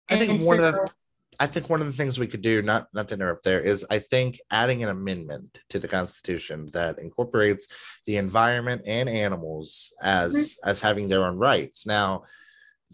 I 0.09 0.17
think 0.17 0.41
one 0.41 0.59
of 0.59 0.73
the 0.73 0.91
I 1.39 1.47
think 1.47 1.69
one 1.69 1.81
of 1.81 1.87
the 1.87 1.93
things 1.93 2.19
we 2.19 2.27
could 2.27 2.41
do, 2.41 2.61
not 2.61 2.87
not 2.93 3.07
to 3.07 3.15
interrupt 3.15 3.43
there, 3.43 3.59
is 3.59 3.85
I 3.89 3.99
think 3.99 4.39
adding 4.51 4.83
an 4.83 4.89
amendment 4.89 5.59
to 5.69 5.79
the 5.79 5.87
Constitution 5.87 6.69
that 6.73 6.99
incorporates 6.99 7.67
the 8.05 8.17
environment 8.17 8.83
and 8.85 9.09
animals 9.09 9.93
as 10.01 10.33
mm-hmm. 10.33 10.69
as 10.69 10.81
having 10.81 11.07
their 11.07 11.25
own 11.25 11.37
rights. 11.37 11.85
Now, 11.85 12.23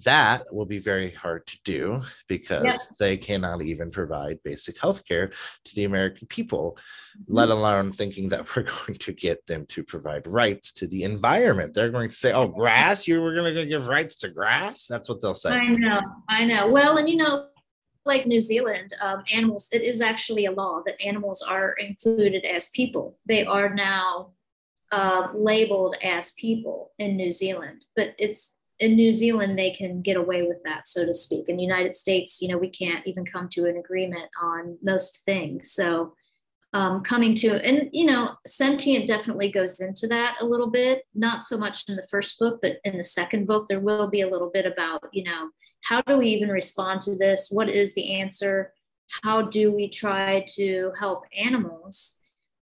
that 0.04 0.44
will 0.54 0.66
be 0.66 0.80
very 0.80 1.12
hard 1.12 1.46
to 1.48 1.58
do 1.64 2.02
because 2.28 2.64
yeah. 2.64 2.76
they 3.00 3.18
cannot 3.18 3.62
even 3.62 3.92
provide 3.92 4.42
basic 4.44 4.80
health 4.80 5.06
care 5.06 5.32
to 5.66 5.76
the 5.76 5.86
American 5.86 6.28
people, 6.28 6.78
mm-hmm. 6.78 7.34
let 7.34 7.50
alone 7.50 7.92
thinking 7.92 8.30
that 8.30 8.56
we're 8.56 8.64
going 8.86 8.98
to 8.98 9.14
get 9.14 9.46
them 9.48 9.66
to 9.68 9.84
provide 9.84 10.28
rights 10.28 10.72
to 10.74 10.88
the 10.88 11.04
environment. 11.04 11.74
They're 11.74 11.90
going 11.90 12.10
to 12.10 12.16
say, 12.16 12.34
oh, 12.34 12.48
grass, 12.48 13.08
you 13.08 13.22
were 13.22 13.34
going 13.34 13.54
to 13.54 13.66
give 13.66 13.88
rights 13.88 14.18
to 14.20 14.30
grass? 14.30 14.88
That's 14.88 15.10
what 15.10 15.22
they'll 15.22 15.34
say. 15.34 15.52
I 15.52 15.68
know, 15.68 16.02
I 16.30 16.46
know. 16.46 16.70
Well, 16.70 16.98
and 16.98 17.10
you 17.10 17.18
know, 17.18 17.48
like 18.06 18.26
New 18.26 18.42
Zealand, 18.42 18.96
um, 19.02 19.24
animals, 19.32 19.68
it 19.72 19.82
is 19.82 20.02
actually 20.02 20.46
a 20.46 20.52
law 20.52 20.82
that 20.86 21.02
animals 21.02 21.42
are 21.42 21.74
included 21.74 22.46
as 22.46 22.70
people. 22.70 23.18
They 23.26 23.46
are 23.46 23.74
now 23.74 24.32
uh, 24.92 25.28
labeled 25.34 25.96
as 26.04 26.34
people 26.34 26.92
in 26.98 27.16
New 27.16 27.32
Zealand, 27.32 27.86
but 27.96 28.16
it's 28.18 28.59
in 28.80 28.96
New 28.96 29.12
Zealand, 29.12 29.58
they 29.58 29.72
can 29.72 30.02
get 30.02 30.18
away 30.18 30.44
with 30.44 30.64
that, 30.64 30.88
so 30.88 31.06
to 31.06 31.14
speak. 31.14 31.50
In 31.50 31.58
the 31.58 31.64
United 31.64 31.96
States, 31.96 32.42
you 32.42 32.48
know, 32.48 32.58
we 32.58 32.70
can't 32.70 33.06
even 33.06 33.26
come 33.26 33.50
to 33.50 33.66
an 33.66 33.78
agreement 33.78 34.30
on 34.42 34.78
most 34.82 35.24
things. 35.26 35.72
So, 35.72 36.14
um, 36.72 37.02
coming 37.02 37.34
to, 37.36 37.66
and, 37.66 37.90
you 37.92 38.06
know, 38.06 38.30
sentient 38.46 39.08
definitely 39.08 39.52
goes 39.52 39.82
into 39.82 40.08
that 40.08 40.38
a 40.40 40.46
little 40.46 40.70
bit, 40.70 41.04
not 41.16 41.44
so 41.44 41.58
much 41.58 41.84
in 41.90 41.96
the 41.96 42.08
first 42.08 42.38
book, 42.40 42.60
but 42.62 42.78
in 42.84 42.98
the 42.98 43.04
second 43.04 43.48
book, 43.48 43.68
there 43.68 43.80
will 43.80 44.10
be 44.10 44.22
a 44.22 44.30
little 44.30 44.52
bit 44.54 44.66
about, 44.66 45.10
you 45.12 45.24
know, 45.24 45.50
how 45.84 46.02
do 46.04 46.18
we 46.18 46.28
even 46.28 46.50
respond 46.50 47.02
to 47.02 47.18
this? 47.18 47.50
What 47.50 47.70
is 47.70 47.96
the 47.96 48.14
answer? 48.14 48.74
How 49.24 49.42
do 49.42 49.72
we 49.72 49.90
try 49.90 50.46
to 50.56 50.92
help 50.98 51.24
animals? 51.38 52.16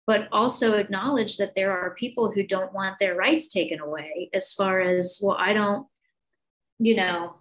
but 0.06 0.28
also 0.30 0.74
acknowledge 0.74 1.36
that 1.36 1.56
there 1.56 1.72
are 1.72 1.96
people 1.96 2.30
who 2.30 2.44
don't 2.44 2.72
want 2.72 2.96
their 3.00 3.16
rights 3.16 3.48
taken 3.48 3.80
away 3.80 4.30
as 4.32 4.52
far 4.52 4.80
as 4.80 5.18
well 5.20 5.36
i 5.38 5.52
don't 5.52 5.86
you 6.78 6.96
know, 6.96 7.34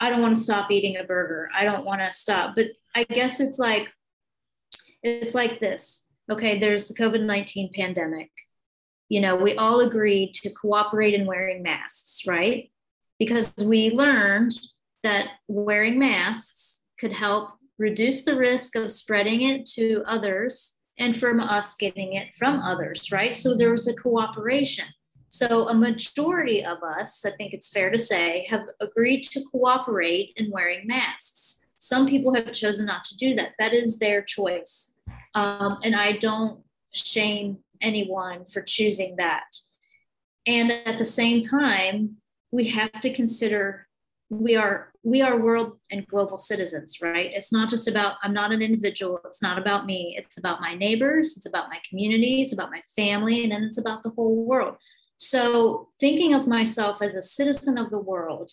I 0.00 0.10
don't 0.10 0.22
want 0.22 0.36
to 0.36 0.40
stop 0.40 0.70
eating 0.70 0.96
a 0.96 1.04
burger. 1.04 1.48
I 1.54 1.64
don't 1.64 1.84
want 1.84 2.00
to 2.00 2.12
stop. 2.12 2.54
But 2.54 2.66
I 2.94 3.04
guess 3.04 3.40
it's 3.40 3.58
like 3.58 3.88
It's 5.02 5.34
like 5.34 5.60
this. 5.60 6.06
Okay, 6.30 6.58
there's 6.58 6.88
the 6.88 6.94
COVID 6.94 7.24
19 7.24 7.70
pandemic. 7.74 8.30
You 9.08 9.20
know, 9.20 9.36
we 9.36 9.56
all 9.56 9.80
agreed 9.80 10.34
to 10.34 10.50
cooperate 10.52 11.14
in 11.14 11.26
wearing 11.26 11.62
masks, 11.62 12.26
right? 12.26 12.70
Because 13.18 13.54
we 13.64 13.90
learned 13.90 14.52
that 15.02 15.28
wearing 15.48 15.98
masks 15.98 16.82
could 17.00 17.12
help 17.12 17.50
reduce 17.78 18.24
the 18.24 18.36
risk 18.36 18.76
of 18.76 18.90
spreading 18.92 19.42
it 19.42 19.64
to 19.66 20.02
others 20.06 20.76
and 20.98 21.16
from 21.16 21.40
us 21.40 21.76
getting 21.76 22.14
it 22.14 22.34
from 22.34 22.60
others, 22.60 23.12
right? 23.12 23.36
So 23.36 23.56
there 23.56 23.70
was 23.70 23.88
a 23.88 23.94
cooperation. 23.94 24.86
So 25.30 25.68
a 25.68 25.74
majority 25.74 26.64
of 26.64 26.82
us, 26.82 27.24
I 27.24 27.30
think 27.32 27.52
it's 27.52 27.70
fair 27.70 27.90
to 27.90 27.98
say, 27.98 28.46
have 28.48 28.66
agreed 28.80 29.22
to 29.24 29.44
cooperate 29.52 30.32
in 30.36 30.50
wearing 30.50 30.86
masks. 30.86 31.62
Some 31.78 32.06
people 32.06 32.34
have 32.34 32.52
chosen 32.52 32.86
not 32.86 33.04
to 33.04 33.16
do 33.16 33.34
that. 33.34 33.52
That 33.58 33.74
is 33.74 33.98
their 33.98 34.22
choice. 34.22 34.94
Um, 35.34 35.78
and 35.84 35.94
I 35.94 36.12
don't 36.12 36.60
shame 36.92 37.58
anyone 37.80 38.44
for 38.46 38.62
choosing 38.62 39.16
that. 39.16 39.44
And 40.46 40.72
at 40.72 40.98
the 40.98 41.04
same 41.04 41.42
time, 41.42 42.16
we 42.50 42.68
have 42.68 43.00
to 43.02 43.12
consider 43.12 43.86
we 44.30 44.56
are 44.56 44.92
we 45.02 45.22
are 45.22 45.40
world 45.40 45.78
and 45.90 46.06
global 46.06 46.36
citizens 46.36 47.00
right 47.00 47.30
it's 47.32 47.50
not 47.50 47.68
just 47.70 47.88
about 47.88 48.16
i'm 48.22 48.34
not 48.34 48.52
an 48.52 48.60
individual 48.60 49.18
it's 49.24 49.40
not 49.40 49.58
about 49.58 49.86
me 49.86 50.14
it's 50.18 50.36
about 50.36 50.60
my 50.60 50.74
neighbors 50.74 51.34
it's 51.36 51.46
about 51.46 51.70
my 51.70 51.78
community 51.88 52.42
it's 52.42 52.52
about 52.52 52.70
my 52.70 52.82
family 52.94 53.42
and 53.42 53.50
then 53.50 53.64
it's 53.64 53.78
about 53.78 54.02
the 54.02 54.10
whole 54.10 54.44
world 54.44 54.76
so 55.18 55.88
thinking 56.00 56.32
of 56.32 56.46
myself 56.46 57.02
as 57.02 57.14
a 57.14 57.22
citizen 57.22 57.76
of 57.76 57.90
the 57.90 58.00
world 58.00 58.52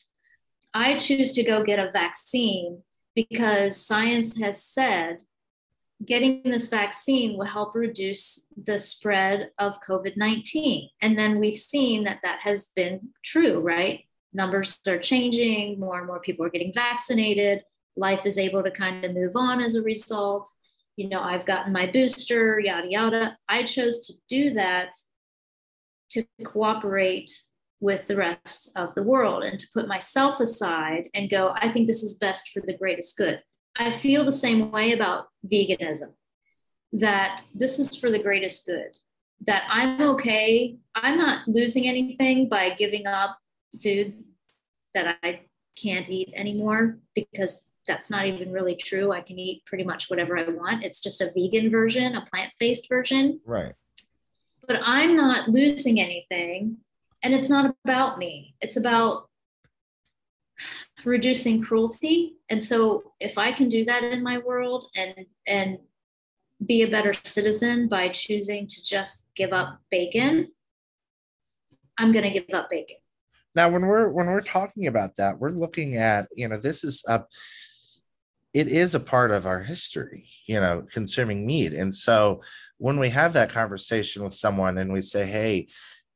i 0.74 0.96
choose 0.98 1.32
to 1.32 1.44
go 1.44 1.64
get 1.64 1.80
a 1.80 1.92
vaccine 1.92 2.82
because 3.16 3.86
science 3.86 4.38
has 4.38 4.64
said 4.64 5.20
getting 6.06 6.42
this 6.44 6.70
vaccine 6.70 7.38
will 7.38 7.46
help 7.46 7.74
reduce 7.74 8.48
the 8.66 8.78
spread 8.78 9.50
of 9.60 9.80
covid-19 9.88 10.90
and 11.02 11.18
then 11.18 11.40
we've 11.40 11.58
seen 11.58 12.04
that 12.04 12.20
that 12.24 12.40
has 12.42 12.72
been 12.76 13.00
true 13.24 13.60
right 13.60 14.02
numbers 14.36 14.80
are 14.88 15.00
changing, 15.00 15.80
more 15.80 15.98
and 15.98 16.08
more 16.08 16.20
people 16.20 16.46
are 16.46 16.50
getting 16.50 16.74
vaccinated, 16.74 17.64
life 17.96 18.26
is 18.26 18.38
able 18.38 18.62
to 18.62 18.70
kind 18.70 19.04
of 19.06 19.14
move 19.14 19.36
on 19.36 19.62
as 19.62 19.76
a 19.76 19.82
result. 19.82 20.52
You 20.98 21.10
know, 21.10 21.22
I've 21.22 21.46
gotten 21.46 21.74
my 21.74 21.88
booster, 21.88 22.60
yada, 22.60 22.88
yada. 22.90 23.38
I 23.50 23.64
chose 23.64 24.06
to 24.08 24.14
do 24.28 24.54
that 24.54 24.96
to 26.12 26.26
cooperate 26.46 27.32
with 27.80 28.08
the 28.08 28.16
rest 28.16 28.72
of 28.76 28.96
the 28.96 29.04
world 29.04 29.44
and 29.44 29.60
to 29.60 29.68
put 29.74 29.88
myself 29.88 30.40
aside 30.40 31.10
and 31.14 31.30
go, 31.30 31.54
I 31.56 31.72
think 31.72 31.88
this 31.88 32.04
is 32.04 32.18
best 32.18 32.50
for 32.50 32.62
the 32.66 32.78
greatest 32.78 33.18
good. 33.18 33.42
I 33.76 33.92
feel 33.92 34.24
the 34.24 34.32
same 34.32 34.72
way 34.72 34.94
about 34.94 35.28
veganism, 35.46 36.14
that 36.94 37.44
this 37.54 37.78
is 37.80 37.96
for 37.96 38.10
the 38.10 38.24
greatest 38.24 38.66
good, 38.66 38.92
that 39.46 39.64
I'm 39.70 40.02
okay. 40.02 40.78
I'm 40.96 41.18
not 41.18 41.48
losing 41.48 41.88
anything 41.88 42.48
by 42.48 42.72
giving 42.72 43.06
up 43.06 43.38
food 43.84 44.24
that 44.94 45.18
I 45.22 45.42
can't 45.76 46.10
eat 46.10 46.34
anymore 46.36 47.00
because 47.14 47.68
that's 47.86 48.10
not 48.10 48.26
even 48.26 48.52
really 48.52 48.76
true. 48.76 49.12
I 49.12 49.22
can 49.22 49.38
eat 49.38 49.64
pretty 49.66 49.84
much 49.84 50.10
whatever 50.10 50.38
I 50.38 50.50
want. 50.50 50.84
It's 50.84 51.02
just 51.02 51.22
a 51.22 51.32
vegan 51.36 51.70
version, 51.70 52.16
a 52.16 52.26
plant 52.34 52.54
based 52.60 52.88
version. 52.90 53.42
Right. 53.46 53.74
But 54.68 54.82
I'm 54.84 55.16
not 55.16 55.50
losing 55.50 56.00
anything. 56.00 56.78
And 57.24 57.34
it's 57.34 57.50
not 57.50 57.76
about 57.84 58.18
me, 58.18 58.56
it's 58.62 58.78
about 58.78 59.30
reducing 61.04 61.62
cruelty. 61.62 62.36
And 62.50 62.62
so 62.62 63.14
if 63.20 63.38
I 63.38 63.52
can 63.52 63.70
do 63.70 63.86
that 63.86 64.04
in 64.04 64.24
my 64.24 64.38
world 64.40 64.88
and, 64.96 65.26
and, 65.48 65.80
be 66.66 66.84
a 66.84 66.90
better 66.90 67.14
citizen 67.26 67.88
by 67.88 68.10
choosing 68.10 68.66
to 68.66 68.84
just 68.84 69.30
give 69.36 69.52
up 69.52 69.80
bacon, 69.92 70.50
I'm 71.98 72.12
going 72.12 72.24
to 72.24 72.32
give 72.32 72.54
up 72.54 72.70
bacon. 72.70 72.98
Now, 73.56 73.70
when 73.70 73.86
we're 73.86 74.10
when 74.10 74.28
we're 74.28 74.42
talking 74.42 74.88
about 74.88 75.16
that, 75.18 75.40
we're 75.40 75.50
looking 75.50 75.98
at 75.98 76.28
you 76.36 76.48
know 76.48 76.58
this 76.58 76.84
is 76.84 77.04
a 77.08 77.24
it 78.56 78.70
is 78.70 78.96
a 78.96 79.00
part 79.00 79.32
of 79.32 79.46
our 79.46 79.60
history, 79.60 80.26
you 80.48 80.60
know, 80.60 80.86
consuming 80.92 81.46
meat, 81.46 81.74
and 81.74 81.94
so 81.94 82.42
when 82.78 83.00
we 83.00 83.10
have 83.10 83.34
that 83.34 83.50
conversation 83.50 84.24
with 84.24 84.34
someone 84.34 84.78
and 84.78 84.92
we 84.92 85.02
say, 85.02 85.26
hey, 85.26 85.68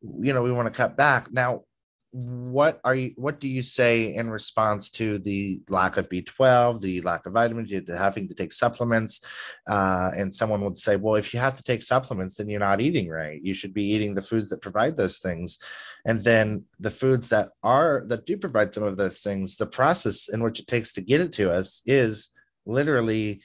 you 0.02 0.34
know, 0.34 0.42
we 0.42 0.52
want 0.52 0.66
to 0.66 0.78
cut 0.78 0.96
back 0.98 1.32
now 1.32 1.64
what 2.12 2.80
are 2.84 2.96
you 2.96 3.12
what 3.18 3.40
do 3.40 3.48
you 3.48 3.62
say 3.62 4.16
in 4.16 4.32
response 4.32 4.90
to 4.90 5.20
the 5.20 5.62
lack 5.70 5.96
of 5.98 6.10
b12 6.10 6.82
the 6.82 7.02
lack 7.02 7.28
of 7.28 7.34
vitamins 7.34 7.70
the 7.86 7.98
having 7.98 8.28
to 8.28 8.34
take 8.34 8.52
supplements? 8.52 9.22
Uh, 9.68 10.10
and 10.18 10.34
someone 10.34 10.62
would 10.62 10.78
say 10.78 10.96
well 10.96 11.16
if 11.16 11.34
you 11.34 11.40
have 11.40 11.54
to 11.54 11.62
take 11.62 11.84
supplements 11.84 12.34
then 12.34 12.50
you're 12.50 12.60
not 12.60 12.82
eating 12.82 13.10
right. 13.10 13.42
You 13.44 13.54
should 13.54 13.74
be 13.74 13.84
eating 13.84 14.16
the 14.16 14.24
foods 14.24 14.50
that 14.50 14.62
provide 14.62 14.98
those 14.98 15.20
things. 15.20 15.60
And 16.06 16.24
then 16.24 16.66
the 16.80 16.92
foods 16.92 17.30
that 17.30 17.50
are 17.62 18.04
that 18.08 18.26
do 18.26 18.38
provide 18.38 18.74
some 18.74 18.84
of 18.84 18.98
those 18.98 19.22
things 19.22 19.56
the 19.56 19.68
process 19.68 20.30
in 20.30 20.42
which 20.42 20.60
it 20.60 20.68
takes 20.68 20.94
to 20.94 21.02
get 21.02 21.22
it 21.22 21.34
to 21.34 21.52
us 21.52 21.84
is 21.86 22.30
literally 22.66 23.42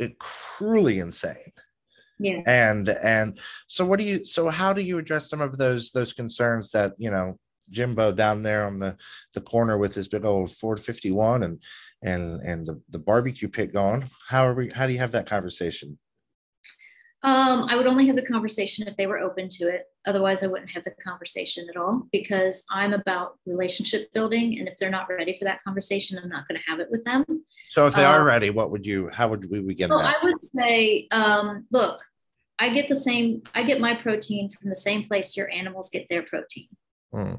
uh, 0.00 0.06
cruelly 0.18 1.00
insane. 1.00 1.52
Yeah. 2.18 2.42
And 2.46 2.88
and 2.88 3.38
so 3.66 3.84
what 3.84 3.98
do 3.98 4.04
you 4.06 4.24
so 4.24 4.48
how 4.48 4.72
do 4.72 4.80
you 4.80 4.96
address 4.96 5.28
some 5.28 5.42
of 5.42 5.58
those 5.58 5.90
those 5.90 6.14
concerns 6.14 6.70
that 6.70 6.94
you 6.96 7.10
know 7.10 7.38
Jimbo 7.70 8.12
down 8.12 8.42
there 8.42 8.66
on 8.66 8.78
the 8.78 8.96
the 9.34 9.40
corner 9.40 9.78
with 9.78 9.94
his 9.94 10.08
big 10.08 10.24
old 10.24 10.52
Ford 10.52 10.80
51 10.80 11.42
and 11.42 11.62
and 12.02 12.40
and 12.40 12.66
the, 12.66 12.80
the 12.90 12.98
barbecue 12.98 13.48
pit 13.48 13.72
going. 13.72 14.04
How 14.28 14.46
are 14.46 14.54
we? 14.54 14.70
How 14.70 14.86
do 14.86 14.92
you 14.92 14.98
have 14.98 15.12
that 15.12 15.26
conversation? 15.26 15.98
Um, 17.22 17.66
I 17.68 17.76
would 17.76 17.86
only 17.86 18.06
have 18.06 18.16
the 18.16 18.24
conversation 18.24 18.88
if 18.88 18.96
they 18.96 19.06
were 19.06 19.18
open 19.18 19.50
to 19.50 19.68
it. 19.68 19.84
Otherwise, 20.06 20.42
I 20.42 20.46
wouldn't 20.46 20.70
have 20.70 20.84
the 20.84 20.94
conversation 21.04 21.66
at 21.68 21.76
all 21.76 22.08
because 22.12 22.64
I'm 22.70 22.94
about 22.94 23.38
relationship 23.44 24.10
building. 24.14 24.58
And 24.58 24.66
if 24.66 24.78
they're 24.78 24.88
not 24.88 25.06
ready 25.10 25.36
for 25.38 25.44
that 25.44 25.62
conversation, 25.62 26.18
I'm 26.18 26.30
not 26.30 26.48
going 26.48 26.58
to 26.58 26.70
have 26.70 26.80
it 26.80 26.88
with 26.90 27.04
them. 27.04 27.24
So, 27.68 27.86
if 27.86 27.94
they 27.94 28.04
are 28.04 28.20
um, 28.20 28.26
ready, 28.26 28.48
what 28.48 28.70
would 28.70 28.86
you? 28.86 29.10
How 29.12 29.28
would 29.28 29.50
we 29.50 29.60
begin? 29.60 29.90
Well, 29.90 29.98
that? 29.98 30.16
I 30.18 30.24
would 30.24 30.42
say, 30.42 31.08
um, 31.10 31.66
look, 31.70 32.00
I 32.58 32.72
get 32.72 32.88
the 32.88 32.96
same. 32.96 33.42
I 33.54 33.64
get 33.64 33.80
my 33.80 33.94
protein 33.94 34.48
from 34.48 34.70
the 34.70 34.76
same 34.76 35.04
place 35.04 35.36
your 35.36 35.50
animals 35.50 35.90
get 35.90 36.08
their 36.08 36.22
protein. 36.22 36.68
Hmm. 37.12 37.34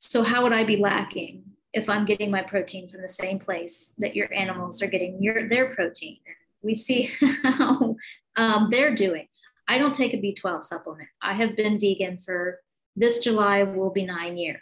So, 0.00 0.22
how 0.22 0.42
would 0.42 0.52
I 0.52 0.64
be 0.64 0.78
lacking 0.78 1.44
if 1.72 1.88
I'm 1.88 2.04
getting 2.06 2.30
my 2.30 2.42
protein 2.42 2.88
from 2.88 3.02
the 3.02 3.08
same 3.08 3.38
place 3.38 3.94
that 3.98 4.16
your 4.16 4.32
animals 4.32 4.82
are 4.82 4.86
getting 4.86 5.22
your, 5.22 5.48
their 5.48 5.74
protein? 5.74 6.18
We 6.62 6.74
see 6.74 7.10
how 7.44 7.96
um, 8.36 8.68
they're 8.70 8.94
doing. 8.94 9.26
I 9.68 9.78
don't 9.78 9.94
take 9.94 10.14
a 10.14 10.16
B12 10.16 10.64
supplement. 10.64 11.08
I 11.22 11.34
have 11.34 11.56
been 11.56 11.78
vegan 11.78 12.18
for 12.18 12.60
this 12.96 13.20
July 13.20 13.62
will 13.62 13.90
be 13.90 14.04
nine 14.04 14.36
years. 14.36 14.60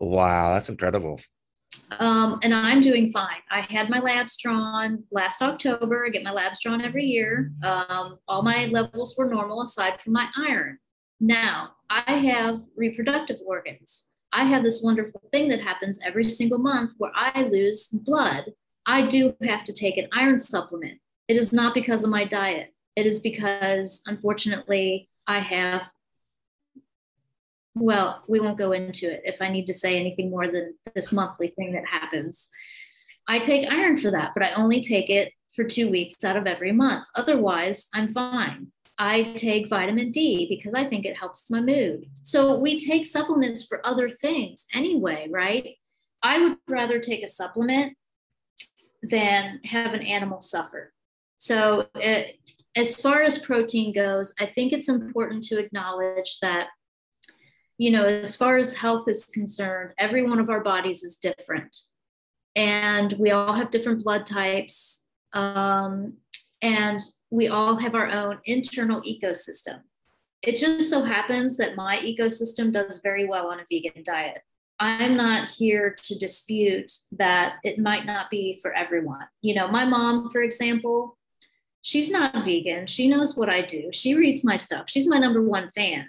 Wow, 0.00 0.54
that's 0.54 0.68
incredible. 0.68 1.20
Um, 1.98 2.40
and 2.42 2.54
I'm 2.54 2.80
doing 2.80 3.12
fine. 3.12 3.40
I 3.50 3.60
had 3.60 3.88
my 3.88 4.00
labs 4.00 4.36
drawn 4.36 5.04
last 5.12 5.42
October. 5.42 6.04
I 6.06 6.10
get 6.10 6.22
my 6.22 6.32
labs 6.32 6.60
drawn 6.60 6.82
every 6.82 7.04
year. 7.04 7.52
Um, 7.62 8.18
all 8.26 8.42
my 8.42 8.66
levels 8.66 9.14
were 9.16 9.28
normal 9.28 9.62
aside 9.62 10.00
from 10.00 10.14
my 10.14 10.28
iron. 10.36 10.78
Now 11.20 11.72
I 11.88 12.16
have 12.16 12.60
reproductive 12.74 13.36
organs. 13.46 14.08
I 14.32 14.44
have 14.44 14.62
this 14.62 14.82
wonderful 14.82 15.22
thing 15.30 15.48
that 15.48 15.60
happens 15.60 16.00
every 16.04 16.24
single 16.24 16.58
month 16.58 16.92
where 16.98 17.12
I 17.14 17.42
lose 17.42 17.88
blood. 17.88 18.52
I 18.86 19.06
do 19.06 19.34
have 19.42 19.64
to 19.64 19.72
take 19.72 19.96
an 19.96 20.08
iron 20.12 20.38
supplement. 20.38 20.98
It 21.28 21.36
is 21.36 21.52
not 21.52 21.74
because 21.74 22.02
of 22.02 22.10
my 22.10 22.24
diet. 22.24 22.74
It 22.96 23.06
is 23.06 23.20
because, 23.20 24.02
unfortunately, 24.06 25.08
I 25.26 25.40
have, 25.40 25.90
well, 27.74 28.22
we 28.28 28.40
won't 28.40 28.58
go 28.58 28.72
into 28.72 29.10
it 29.10 29.22
if 29.24 29.40
I 29.40 29.48
need 29.48 29.66
to 29.66 29.74
say 29.74 29.98
anything 29.98 30.30
more 30.30 30.50
than 30.50 30.74
this 30.94 31.12
monthly 31.12 31.48
thing 31.48 31.72
that 31.72 31.86
happens. 31.86 32.48
I 33.28 33.38
take 33.38 33.70
iron 33.70 33.96
for 33.96 34.10
that, 34.10 34.32
but 34.34 34.42
I 34.42 34.52
only 34.52 34.82
take 34.82 35.08
it 35.10 35.32
for 35.54 35.64
two 35.64 35.90
weeks 35.90 36.22
out 36.24 36.36
of 36.36 36.46
every 36.46 36.72
month. 36.72 37.04
Otherwise, 37.14 37.88
I'm 37.94 38.12
fine. 38.12 38.72
I 38.98 39.32
take 39.34 39.68
vitamin 39.68 40.10
D 40.10 40.46
because 40.48 40.74
I 40.74 40.84
think 40.84 41.04
it 41.04 41.16
helps 41.16 41.50
my 41.50 41.60
mood. 41.60 42.06
So 42.22 42.58
we 42.58 42.78
take 42.78 43.06
supplements 43.06 43.64
for 43.64 43.84
other 43.86 44.10
things 44.10 44.66
anyway, 44.74 45.28
right? 45.30 45.76
I 46.22 46.38
would 46.38 46.58
rather 46.68 46.98
take 46.98 47.22
a 47.22 47.28
supplement 47.28 47.96
than 49.02 49.60
have 49.64 49.94
an 49.94 50.02
animal 50.02 50.40
suffer. 50.40 50.92
So, 51.38 51.88
it, 51.96 52.38
as 52.76 52.94
far 52.94 53.22
as 53.22 53.38
protein 53.38 53.92
goes, 53.92 54.32
I 54.38 54.46
think 54.46 54.72
it's 54.72 54.88
important 54.88 55.44
to 55.44 55.58
acknowledge 55.58 56.38
that, 56.40 56.68
you 57.76 57.90
know, 57.90 58.04
as 58.04 58.36
far 58.36 58.56
as 58.56 58.76
health 58.76 59.08
is 59.08 59.24
concerned, 59.24 59.92
every 59.98 60.22
one 60.22 60.38
of 60.38 60.48
our 60.48 60.62
bodies 60.62 61.02
is 61.02 61.16
different. 61.16 61.76
And 62.54 63.12
we 63.14 63.30
all 63.30 63.52
have 63.52 63.70
different 63.70 64.04
blood 64.04 64.24
types. 64.24 65.06
Um, 65.32 66.14
and 66.62 67.00
we 67.30 67.48
all 67.48 67.76
have 67.76 67.94
our 67.94 68.08
own 68.08 68.38
internal 68.44 69.02
ecosystem. 69.02 69.80
It 70.42 70.56
just 70.56 70.88
so 70.90 71.02
happens 71.02 71.56
that 71.56 71.76
my 71.76 71.98
ecosystem 71.98 72.72
does 72.72 73.00
very 73.02 73.26
well 73.26 73.48
on 73.48 73.60
a 73.60 73.64
vegan 73.70 74.02
diet. 74.04 74.40
I'm 74.80 75.16
not 75.16 75.48
here 75.48 75.96
to 76.02 76.18
dispute 76.18 76.90
that 77.12 77.56
it 77.62 77.78
might 77.78 78.06
not 78.06 78.30
be 78.30 78.58
for 78.60 78.72
everyone. 78.72 79.26
You 79.40 79.54
know, 79.54 79.68
my 79.68 79.84
mom, 79.84 80.30
for 80.30 80.42
example, 80.42 81.16
she's 81.82 82.10
not 82.10 82.44
vegan. 82.44 82.86
She 82.86 83.06
knows 83.06 83.36
what 83.36 83.48
I 83.48 83.62
do. 83.62 83.90
She 83.92 84.14
reads 84.14 84.42
my 84.42 84.56
stuff. 84.56 84.86
She's 84.88 85.08
my 85.08 85.18
number 85.18 85.42
one 85.42 85.70
fan. 85.70 86.08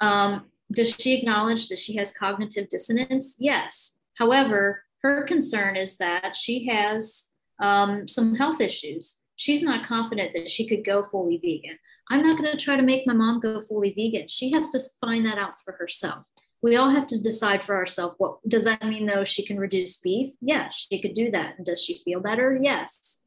Um, 0.00 0.46
does 0.70 0.94
she 0.94 1.18
acknowledge 1.18 1.68
that 1.68 1.78
she 1.78 1.96
has 1.96 2.12
cognitive 2.16 2.68
dissonance? 2.68 3.36
Yes. 3.38 4.00
However, 4.14 4.84
her 5.02 5.24
concern 5.24 5.76
is 5.76 5.96
that 5.96 6.36
she 6.36 6.66
has 6.66 7.32
um, 7.60 8.06
some 8.06 8.34
health 8.36 8.60
issues. 8.60 9.21
She's 9.36 9.62
not 9.62 9.86
confident 9.86 10.32
that 10.34 10.48
she 10.48 10.66
could 10.66 10.84
go 10.84 11.02
fully 11.02 11.38
vegan. 11.38 11.78
I'm 12.10 12.22
not 12.22 12.38
going 12.38 12.50
to 12.50 12.62
try 12.62 12.76
to 12.76 12.82
make 12.82 13.06
my 13.06 13.14
mom 13.14 13.40
go 13.40 13.60
fully 13.62 13.92
vegan. 13.96 14.28
She 14.28 14.52
has 14.52 14.70
to 14.70 14.80
find 15.00 15.24
that 15.26 15.38
out 15.38 15.54
for 15.64 15.72
herself. 15.72 16.26
We 16.62 16.76
all 16.76 16.90
have 16.90 17.08
to 17.08 17.20
decide 17.20 17.64
for 17.64 17.74
ourselves 17.74 18.14
what 18.18 18.36
does 18.46 18.64
that 18.64 18.84
mean 18.84 19.06
though 19.06 19.24
she 19.24 19.44
can 19.44 19.58
reduce 19.58 19.98
beef? 19.98 20.34
Yes, 20.40 20.86
she 20.90 21.00
could 21.00 21.14
do 21.14 21.30
that. 21.32 21.56
And 21.56 21.66
does 21.66 21.82
she 21.82 22.02
feel 22.04 22.20
better? 22.20 22.58
Yes. 22.60 23.22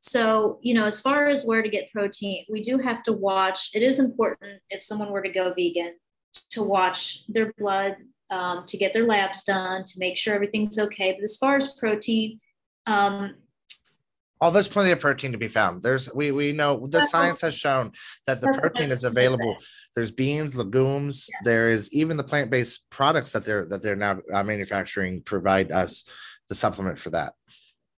So, 0.00 0.60
you 0.62 0.74
know, 0.74 0.84
as 0.84 1.00
far 1.00 1.26
as 1.26 1.44
where 1.44 1.62
to 1.62 1.68
get 1.68 1.90
protein, 1.92 2.44
we 2.48 2.62
do 2.62 2.78
have 2.78 3.02
to 3.04 3.12
watch. 3.12 3.70
It 3.74 3.82
is 3.82 3.98
important 3.98 4.60
if 4.70 4.80
someone 4.80 5.10
were 5.10 5.22
to 5.22 5.28
go 5.32 5.52
vegan 5.52 5.96
to 6.50 6.62
watch 6.62 7.26
their 7.26 7.52
blood, 7.58 7.96
um, 8.30 8.64
to 8.66 8.76
get 8.76 8.92
their 8.92 9.04
labs 9.04 9.42
done, 9.42 9.84
to 9.84 9.98
make 9.98 10.16
sure 10.16 10.34
everything's 10.34 10.78
okay. 10.78 11.12
But 11.12 11.24
as 11.24 11.36
far 11.36 11.56
as 11.56 11.74
protein, 11.78 12.38
um, 12.86 13.36
Oh, 14.40 14.50
there's 14.50 14.68
plenty 14.68 14.92
of 14.92 15.00
protein 15.00 15.32
to 15.32 15.38
be 15.38 15.48
found. 15.48 15.82
There's 15.82 16.12
we 16.14 16.30
we 16.30 16.52
know 16.52 16.86
the 16.86 17.06
science 17.06 17.40
has 17.40 17.54
shown 17.54 17.92
that 18.26 18.40
the 18.40 18.48
protein 18.60 18.90
is 18.90 19.04
available. 19.04 19.56
There's 19.96 20.12
beans, 20.12 20.54
legumes. 20.54 21.26
Yeah. 21.28 21.38
There 21.42 21.68
is 21.68 21.92
even 21.92 22.16
the 22.16 22.24
plant-based 22.24 22.88
products 22.90 23.32
that 23.32 23.44
they're 23.44 23.66
that 23.66 23.82
they're 23.82 23.96
now 23.96 24.18
uh, 24.32 24.44
manufacturing 24.44 25.22
provide 25.22 25.72
us 25.72 26.04
the 26.48 26.54
supplement 26.54 26.98
for 26.98 27.10
that. 27.10 27.34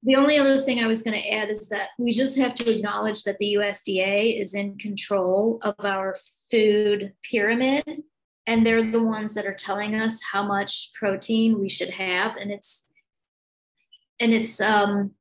The 0.03 0.17
only 0.17 0.39
other 0.39 0.61
thing 0.61 0.79
I 0.79 0.87
was 0.87 1.03
going 1.03 1.21
to 1.21 1.31
add 1.31 1.51
is 1.51 1.69
that 1.69 1.89
we 1.99 2.13
just 2.13 2.39
have 2.39 2.55
to 2.55 2.75
acknowledge 2.75 3.25
that 3.25 3.37
the 3.37 3.57
USDA 3.59 4.41
is 4.41 4.55
in 4.55 4.79
control 4.79 5.59
of 5.63 5.75
our 5.85 6.17
food 6.51 7.13
pyramid 7.23 7.85
and 8.47 8.67
they're 8.67 8.91
the 8.91 9.03
ones 9.03 9.35
that 9.35 9.47
are 9.47 9.55
telling 9.55 9.95
us 9.95 10.23
how 10.33 10.43
much 10.43 10.91
protein 10.95 11.61
we 11.61 11.69
should 11.69 11.91
have 11.91 12.37
and 12.37 12.51
it's 12.51 12.89
and 14.19 14.33
it's 14.33 14.61
um 14.61 15.13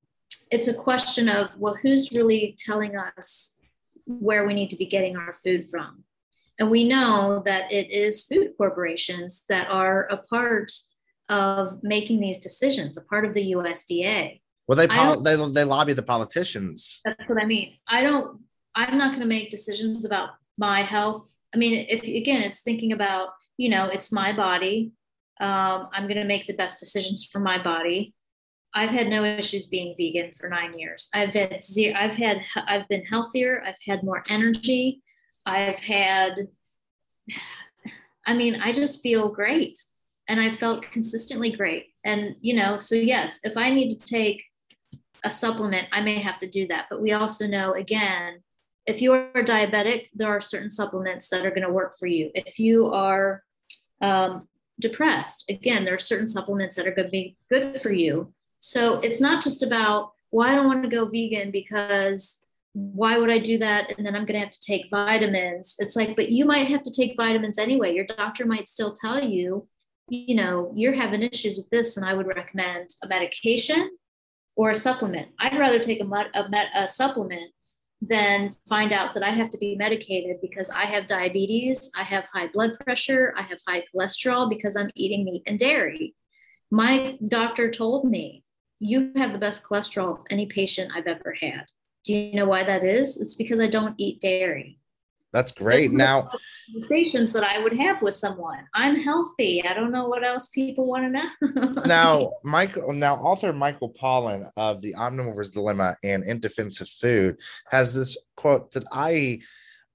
it's 0.52 0.68
a 0.68 0.74
question 0.74 1.30
of 1.30 1.50
well 1.58 1.78
who's 1.82 2.12
really 2.12 2.56
telling 2.60 2.96
us 2.98 3.60
where 4.06 4.46
we 4.46 4.54
need 4.54 4.70
to 4.72 4.76
be 4.76 4.86
getting 4.86 5.16
our 5.18 5.36
food 5.44 5.70
from? 5.70 6.04
And 6.58 6.70
we 6.70 6.84
know 6.84 7.42
that 7.46 7.72
it 7.72 7.90
is 7.90 8.24
food 8.24 8.54
corporations 8.58 9.46
that 9.48 9.70
are 9.70 10.08
a 10.12 10.18
part 10.18 10.72
of 11.30 11.80
making 11.84 12.20
these 12.20 12.40
decisions 12.40 12.98
a 12.98 13.02
part 13.02 13.24
of 13.24 13.36
the 13.36 13.54
usda 13.54 14.42
well 14.68 14.76
they 14.76 14.88
pol- 14.88 15.22
they, 15.22 15.36
they 15.36 15.64
lobby 15.64 15.94
the 15.94 16.02
politicians. 16.02 17.02
That's 17.06 17.30
what 17.30 17.42
i 17.42 17.46
mean. 17.46 17.76
I 17.88 18.02
don't 18.04 18.42
i'm 18.76 18.98
not 18.98 19.10
going 19.10 19.22
to 19.22 19.28
make 19.28 19.52
decisions 19.52 20.06
about 20.06 20.30
my 20.58 20.82
health. 20.82 21.32
I 21.54 21.58
mean 21.58 21.86
if 21.88 22.04
again 22.04 22.42
it's 22.42 22.62
thinking 22.62 22.94
about 22.94 23.30
you 23.58 23.70
know 23.70 23.86
it's 23.86 24.12
my 24.12 24.36
body. 24.36 24.92
Um, 25.42 25.88
i'm 25.94 26.04
going 26.04 26.18
to 26.18 26.26
make 26.26 26.48
the 26.48 26.54
best 26.54 26.82
decisions 26.82 27.24
for 27.24 27.40
my 27.40 27.64
body 27.64 28.14
I've 28.74 28.92
had 28.92 29.08
no 29.08 29.24
issues 29.24 29.66
being 29.66 29.96
vegan 29.98 30.32
for 30.34 30.50
nine 30.50 30.78
years. 30.78 31.10
I've 31.14 31.34
had 31.34 31.64
zero, 31.64 31.96
I've 31.98 32.16
had 32.16 32.42
I've 32.56 32.88
been 32.88 33.04
healthier. 33.06 33.64
I've 33.66 33.80
had 33.86 34.04
more 34.04 34.24
energy. 34.30 35.02
I've 35.46 35.80
had 35.80 36.48
I 38.26 38.34
mean, 38.36 38.62
I 38.62 38.72
just 38.72 39.02
feel 39.02 39.30
great. 39.30 39.84
And 40.28 40.40
I 40.40 40.56
felt 40.56 40.84
consistently 40.92 41.52
great. 41.52 41.88
And 42.06 42.36
you 42.42 42.56
know, 42.56 42.80
so 42.80 42.96
yes, 42.96 43.40
if 43.44 43.58
I 43.58 43.72
need 43.72 43.98
to 43.98 44.06
take 44.06 44.44
a 45.24 45.32
supplement, 45.32 45.88
I 45.92 46.02
may 46.02 46.20
have 46.20 46.38
to 46.40 46.50
do 46.50 46.68
that. 46.68 46.86
But 46.90 47.02
we 47.02 47.14
also 47.14 47.48
know 47.48 47.74
again, 47.74 48.44
if 48.86 49.02
you 49.02 49.14
are 49.14 49.44
diabetic, 49.44 50.10
there 50.14 50.30
are 50.30 50.42
certain 50.42 50.70
supplements 50.70 51.30
that 51.30 51.46
are 51.46 51.52
going 51.52 51.68
to 51.68 51.74
work 51.74 51.98
for 52.00 52.08
you. 52.08 52.32
If 52.34 52.60
you 52.60 52.88
are 52.88 53.44
um, 54.02 54.48
depressed, 54.80 55.46
again, 55.50 55.86
there 55.86 55.94
are 55.96 56.00
certain 56.00 56.26
supplements 56.26 56.76
that 56.76 56.88
are 56.88 56.94
going 56.94 57.08
to 57.08 57.12
be 57.12 57.36
good 57.50 57.82
for 57.82 57.92
you. 57.92 58.34
So 58.60 59.00
it's 59.00 59.22
not 59.22 59.44
just 59.44 59.64
about, 59.64 60.12
well, 60.32 60.48
I 60.48 60.56
don't 60.56 60.68
want 60.68 60.84
to 60.84 60.90
go 60.90 61.06
vegan 61.06 61.52
because 61.52 62.44
why 62.74 63.18
would 63.18 63.32
I 63.32 63.40
do 63.40 63.58
that? 63.58 63.94
And 63.98 64.06
then 64.06 64.16
I'm 64.16 64.26
going 64.26 64.40
to 64.40 64.46
have 64.46 64.52
to 64.52 64.62
take 64.62 64.90
vitamins. 64.92 65.76
It's 65.80 65.96
like, 65.96 66.16
but 66.16 66.30
you 66.30 66.46
might 66.46 66.68
have 66.68 66.82
to 66.84 66.92
take 66.92 67.18
vitamins 67.18 67.58
anyway. 67.58 67.94
Your 67.94 68.06
doctor 68.06 68.46
might 68.46 68.70
still 68.70 68.94
tell 68.94 69.24
you, 69.24 69.68
you 70.08 70.36
know, 70.36 70.72
you're 70.76 70.94
having 70.94 71.22
issues 71.22 71.58
with 71.58 71.70
this, 71.70 71.98
and 71.98 72.06
I 72.06 72.14
would 72.14 72.28
recommend 72.28 72.90
a 73.04 73.08
medication 73.08 73.92
or 74.56 74.72
a 74.72 74.76
supplement. 74.76 75.30
I'd 75.40 75.58
rather 75.58 75.80
take 75.80 76.02
a, 76.02 76.06
a, 76.06 76.68
a 76.76 76.88
supplement 76.88 77.52
than 78.02 78.56
find 78.68 78.92
out 78.94 79.14
that 79.14 79.24
I 79.24 79.30
have 79.30 79.50
to 79.52 79.58
be 79.58 79.76
medicated 79.76 80.38
because 80.42 80.70
I 80.70 80.86
have 80.86 81.08
diabetes, 81.08 81.92
I 81.96 82.04
have 82.04 82.26
high 82.34 82.48
blood 82.48 82.80
pressure, 82.80 83.34
I 83.38 83.42
have 83.44 83.60
high 83.68 83.84
cholesterol 83.94 84.50
because 84.50 84.76
I'm 84.76 84.90
eating 84.96 85.26
meat 85.26 85.44
and 85.46 85.60
dairy. 85.60 86.16
My 86.72 87.18
doctor 87.28 87.70
told 87.70 88.10
me 88.10 88.44
you 88.80 89.12
have 89.16 89.34
the 89.34 89.40
best 89.40 89.64
cholesterol 89.64 90.20
of 90.20 90.26
any 90.30 90.46
patient 90.46 90.92
I've 90.96 91.08
ever 91.08 91.36
had. 91.40 91.66
Do 92.06 92.16
you 92.16 92.36
know 92.36 92.46
why 92.46 92.64
that 92.64 92.84
is? 92.84 93.20
It's 93.20 93.36
because 93.36 93.60
I 93.60 93.68
don't 93.68 93.96
eat 93.98 94.22
dairy. 94.22 94.80
That's 95.32 95.52
great. 95.52 95.92
Now, 95.92 96.32
conversations 96.66 97.34
that 97.34 97.44
I 97.44 97.60
would 97.60 97.78
have 97.80 98.02
with 98.02 98.16
someone. 98.16 98.66
I'm 98.74 98.96
healthy. 98.96 99.64
I 99.64 99.76
don't 99.76 99.92
know 99.92 100.08
what 100.08 100.24
else 100.24 100.50
people 100.50 100.88
want 100.88 101.04
to 101.04 101.62
know. 101.62 101.82
now, 101.86 102.32
Michael, 102.44 102.94
now 102.94 103.16
author 103.16 103.54
Michael 103.54 103.94
Pollan 103.94 104.50
of 104.58 104.82
The 104.82 104.96
Omnivore's 104.96 105.52
Dilemma 105.52 105.98
and 106.04 106.24
In 106.24 106.40
Defense 106.40 106.82
of 106.82 106.90
Food 106.90 107.38
has 107.70 107.94
this 107.94 108.18
quote 108.38 108.72
that 108.72 108.86
I 108.92 109.42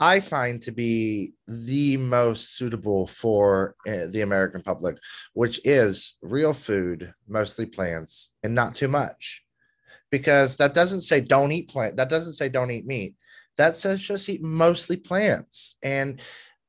I 0.04 0.20
find 0.20 0.60
to 0.62 0.72
be 0.72 1.32
the 1.48 1.96
most 1.96 2.56
suitable 2.58 3.06
for 3.06 3.74
uh, 3.88 4.06
the 4.10 4.20
American 4.20 4.60
public, 4.60 4.98
which 5.32 5.58
is 5.64 6.16
real 6.20 6.52
food, 6.52 7.14
mostly 7.26 7.64
plants, 7.64 8.12
and 8.42 8.54
not 8.54 8.74
too 8.74 8.88
much. 8.88 9.42
Because 10.10 10.58
that 10.58 10.74
doesn't 10.74 11.00
say 11.00 11.22
don't 11.22 11.52
eat 11.52 11.70
plant. 11.70 11.96
That 11.96 12.10
doesn't 12.10 12.34
say 12.34 12.50
don't 12.50 12.70
eat 12.70 12.86
meat. 12.86 13.14
That 13.56 13.74
says 13.74 14.02
just 14.02 14.28
eat 14.28 14.42
mostly 14.42 14.98
plants. 14.98 15.76
And 15.82 16.20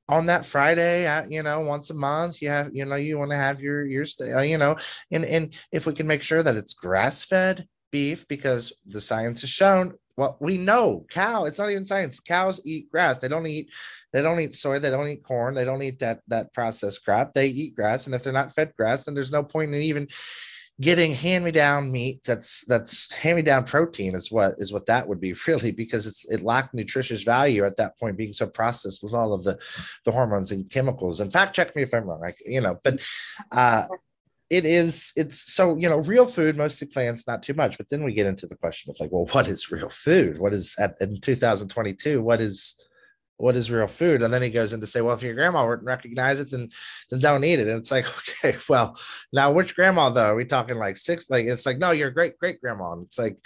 on 0.07 0.27
that 0.27 0.45
Friday, 0.45 0.97
you 1.27 1.43
know, 1.43 1.59
once 1.59 1.89
a 1.89 1.93
month, 1.93 2.41
you 2.41 2.47
have, 2.47 2.69
you 2.73 2.85
know, 2.85 2.95
you 2.95 3.17
want 3.17 3.31
to 3.31 3.37
have 3.47 3.59
your 3.59 3.85
your, 3.85 4.05
uh, 4.21 4.41
you 4.51 4.57
know, 4.57 4.77
and 5.11 5.25
and 5.25 5.53
if 5.73 5.85
we 5.85 5.93
can 5.93 6.07
make 6.07 6.21
sure 6.21 6.41
that 6.41 6.55
it's 6.55 6.73
grass 6.73 7.25
fed 7.25 7.67
beef, 7.91 8.25
because 8.29 8.73
the 8.85 9.01
science 9.01 9.41
has 9.41 9.49
shown 9.49 9.93
well, 10.17 10.37
we 10.39 10.57
know 10.57 11.05
cow. 11.09 11.45
It's 11.45 11.57
not 11.57 11.69
even 11.69 11.85
science. 11.85 12.19
Cows 12.19 12.61
eat 12.63 12.89
grass. 12.91 13.19
They 13.19 13.27
don't 13.27 13.47
eat. 13.47 13.69
They 14.13 14.21
don't 14.21 14.39
eat 14.39 14.53
soy. 14.53 14.79
They 14.79 14.89
don't 14.89 15.07
eat 15.07 15.23
corn. 15.23 15.55
They 15.55 15.65
don't 15.65 15.83
eat 15.83 15.99
that 15.99 16.21
that 16.27 16.53
processed 16.53 17.03
crap. 17.03 17.33
They 17.33 17.47
eat 17.47 17.75
grass. 17.75 18.05
And 18.05 18.15
if 18.15 18.23
they're 18.23 18.33
not 18.33 18.53
fed 18.53 18.73
grass, 18.77 19.03
then 19.03 19.13
there's 19.13 19.31
no 19.31 19.43
point 19.43 19.73
in 19.73 19.81
even 19.81 20.07
getting 20.81 21.13
hand-me-down 21.13 21.89
meat 21.89 22.21
that's 22.25 22.65
that's 22.65 23.11
hand-me-down 23.13 23.63
protein 23.63 24.13
is 24.13 24.29
what 24.29 24.55
is 24.57 24.73
what 24.73 24.85
that 24.85 25.07
would 25.07 25.21
be 25.21 25.33
really 25.47 25.71
because 25.71 26.05
it's 26.05 26.25
it 26.25 26.41
lacked 26.41 26.73
nutritious 26.73 27.23
value 27.23 27.63
at 27.63 27.77
that 27.77 27.97
point 27.97 28.17
being 28.17 28.33
so 28.33 28.45
processed 28.45 29.01
with 29.01 29.13
all 29.13 29.33
of 29.33 29.43
the 29.45 29.57
the 30.03 30.11
hormones 30.11 30.51
and 30.51 30.69
chemicals 30.69 31.21
and 31.21 31.31
fact 31.31 31.55
check 31.55 31.73
me 31.77 31.83
if 31.83 31.93
i'm 31.93 32.03
wrong 32.03 32.19
like 32.19 32.35
you 32.45 32.59
know 32.59 32.77
but 32.83 33.01
uh 33.53 33.85
it 34.49 34.65
is 34.65 35.11
it's 35.15 35.53
so 35.53 35.75
you 35.77 35.89
know 35.89 35.97
real 35.99 36.25
food 36.25 36.55
mostly 36.55 36.87
plants 36.87 37.27
not 37.27 37.41
too 37.41 37.53
much 37.53 37.77
but 37.77 37.89
then 37.89 38.03
we 38.03 38.13
get 38.13 38.27
into 38.27 38.45
the 38.45 38.55
question 38.55 38.91
of 38.91 38.99
like 38.99 39.11
well 39.11 39.25
what 39.31 39.47
is 39.47 39.71
real 39.71 39.89
food? 39.89 40.37
What 40.37 40.53
is 40.53 40.75
at 40.77 40.95
in 41.01 41.19
2022 41.19 42.21
what 42.21 42.41
is 42.41 42.75
what 43.37 43.57
is 43.57 43.69
real 43.69 43.87
food? 43.87 44.21
And 44.21 44.33
then 44.33 44.41
he 44.41 44.49
goes 44.49 44.71
in 44.71 44.79
to 44.81 44.87
say 44.87 45.01
well 45.01 45.15
if 45.15 45.23
your 45.23 45.33
grandma 45.33 45.67
wouldn't 45.67 45.87
recognize 45.87 46.39
it 46.39 46.51
then 46.51 46.69
then 47.09 47.19
don't 47.19 47.43
eat 47.43 47.59
it. 47.59 47.67
And 47.67 47.77
it's 47.77 47.91
like 47.91 48.05
okay 48.45 48.57
well 48.69 48.97
now 49.33 49.51
which 49.51 49.75
grandma 49.75 50.09
though? 50.09 50.31
Are 50.31 50.35
we 50.35 50.45
talking 50.45 50.77
like 50.77 50.97
six 50.97 51.29
like 51.29 51.45
it's 51.45 51.65
like 51.65 51.79
no 51.79 51.91
your 51.91 52.11
great 52.11 52.37
great 52.37 52.61
grandma. 52.61 52.93
And 52.93 53.05
it's 53.05 53.17
like 53.17 53.37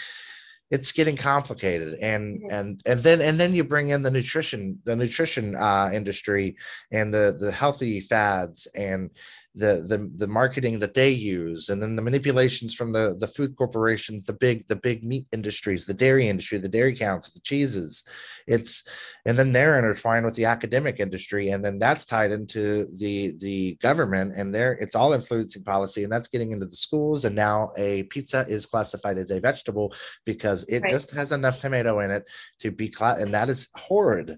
it's 0.71 0.91
getting 0.91 1.15
complicated. 1.15 1.95
And 2.01 2.41
mm-hmm. 2.41 2.51
and 2.51 2.81
and 2.85 2.99
then 3.01 3.21
and 3.21 3.39
then 3.39 3.53
you 3.55 3.63
bring 3.63 3.89
in 3.89 4.01
the 4.01 4.11
nutrition 4.11 4.79
the 4.83 4.95
nutrition 4.95 5.55
uh 5.55 5.89
industry 5.93 6.57
and 6.91 7.13
the 7.13 7.37
the 7.39 7.51
healthy 7.51 8.01
fads 8.01 8.67
and 8.75 9.09
the 9.55 9.83
the 9.87 10.09
the 10.15 10.27
marketing 10.27 10.77
that 10.77 10.93
they 10.93 11.09
use 11.09 11.69
and 11.69 11.81
then 11.81 11.95
the 11.95 12.01
manipulations 12.01 12.75
from 12.75 12.91
the 12.91 13.15
the 13.19 13.27
food 13.27 13.55
corporations 13.55 14.23
the 14.23 14.33
big 14.33 14.67
the 14.67 14.75
big 14.75 15.03
meat 15.03 15.25
industries 15.31 15.85
the 15.85 15.93
dairy 15.93 16.29
industry 16.29 16.59
the 16.59 16.69
dairy 16.69 16.95
counts 16.95 17.29
the 17.29 17.39
cheeses. 17.39 18.03
It's 18.45 18.83
and 19.25 19.37
then 19.37 19.51
they're 19.51 19.77
intertwined 19.79 20.25
with 20.25 20.35
the 20.35 20.45
academic 20.45 20.99
industry 20.99 21.49
and 21.49 21.65
then 21.65 21.79
that's 21.79 22.05
tied 22.05 22.31
into 22.31 22.85
the 22.97 23.35
the 23.39 23.75
government 23.81 24.33
and 24.35 24.53
there 24.53 24.73
it's 24.73 24.95
all 24.95 25.13
influencing 25.13 25.63
policy 25.63 26.03
and 26.03 26.11
that's 26.11 26.27
getting 26.27 26.51
into 26.51 26.67
the 26.67 26.75
schools 26.75 27.25
and 27.25 27.35
now 27.35 27.71
a 27.75 28.03
pizza 28.03 28.45
is 28.47 28.67
classified 28.67 29.17
as 29.17 29.31
a 29.31 29.39
vegetable 29.39 29.93
because 30.25 30.63
it 30.65 30.81
right. 30.81 30.91
just 30.91 31.09
has 31.11 31.31
enough 31.31 31.59
tomato 31.59 31.99
in 32.01 32.11
it 32.11 32.23
to 32.59 32.69
be 32.69 32.87
cla- 32.87 33.17
and 33.19 33.33
that 33.33 33.49
is 33.49 33.69
horrid. 33.75 34.37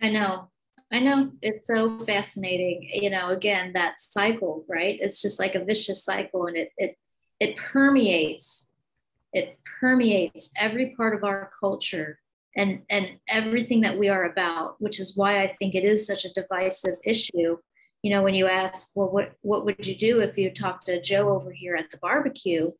I 0.00 0.08
know 0.08 0.48
I 0.90 1.00
know 1.00 1.32
it's 1.42 1.66
so 1.66 1.98
fascinating. 2.06 2.88
You 2.92 3.10
know, 3.10 3.28
again, 3.28 3.72
that 3.74 4.00
cycle, 4.00 4.64
right? 4.68 4.96
It's 5.00 5.20
just 5.20 5.38
like 5.38 5.54
a 5.54 5.64
vicious 5.64 6.04
cycle 6.04 6.46
and 6.46 6.56
it 6.56 6.70
it 6.78 6.96
it 7.40 7.56
permeates, 7.56 8.72
it 9.32 9.58
permeates 9.80 10.50
every 10.58 10.94
part 10.96 11.14
of 11.14 11.24
our 11.24 11.50
culture. 11.60 12.18
and 12.56 12.82
and 12.90 13.06
everything 13.28 13.82
that 13.82 13.98
we 13.98 14.08
are 14.08 14.24
about 14.24 14.80
which 14.80 14.98
is 14.98 15.16
why 15.16 15.32
i 15.44 15.46
think 15.58 15.74
it 15.74 15.84
is 15.84 16.06
such 16.06 16.24
a 16.24 16.32
divisive 16.32 16.96
issue 17.04 17.50
you 18.02 18.10
know 18.10 18.22
when 18.22 18.34
you 18.34 18.46
ask 18.48 18.90
well 18.96 19.10
what 19.16 19.32
what 19.42 19.64
would 19.64 19.86
you 19.86 19.94
do 19.94 20.20
if 20.20 20.38
you 20.38 20.50
talked 20.50 20.86
to 20.86 21.00
joe 21.00 21.28
over 21.36 21.52
here 21.52 21.76
at 21.76 21.90
the 21.90 21.98
barbecue 21.98 22.70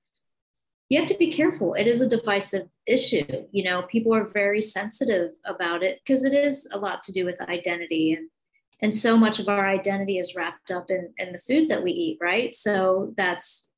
you 0.89 0.99
have 0.99 1.09
to 1.09 1.19
be 1.19 1.33
careful. 1.33 1.75
It 1.75 1.87
is 1.87 2.01
a 2.01 2.09
divisive 2.09 2.69
issue 2.87 3.27
you 3.53 3.63
know 3.63 3.83
people 3.83 4.15
are 4.15 4.25
very 4.25 4.63
sensitive 4.63 5.33
about 5.45 5.83
it 5.83 6.01
because 6.03 6.25
it 6.25 6.33
is 6.33 6.69
a 6.73 6.79
lot 6.79 7.03
to 7.05 7.13
do 7.13 7.25
with 7.25 7.41
identity 7.43 8.15
and 8.15 8.29
and 8.81 8.95
so 8.95 9.17
much 9.17 9.41
of 9.41 9.49
our 9.49 9.69
identity 9.69 10.19
is 10.19 10.35
wrapped 10.35 10.71
up 10.71 10.91
in 10.91 11.13
in 11.19 11.33
the 11.33 11.39
food 11.39 11.69
that 11.69 11.83
we 11.83 11.93
eat 11.93 12.19
right? 12.21 12.55
So 12.55 13.15
that's 13.17 13.69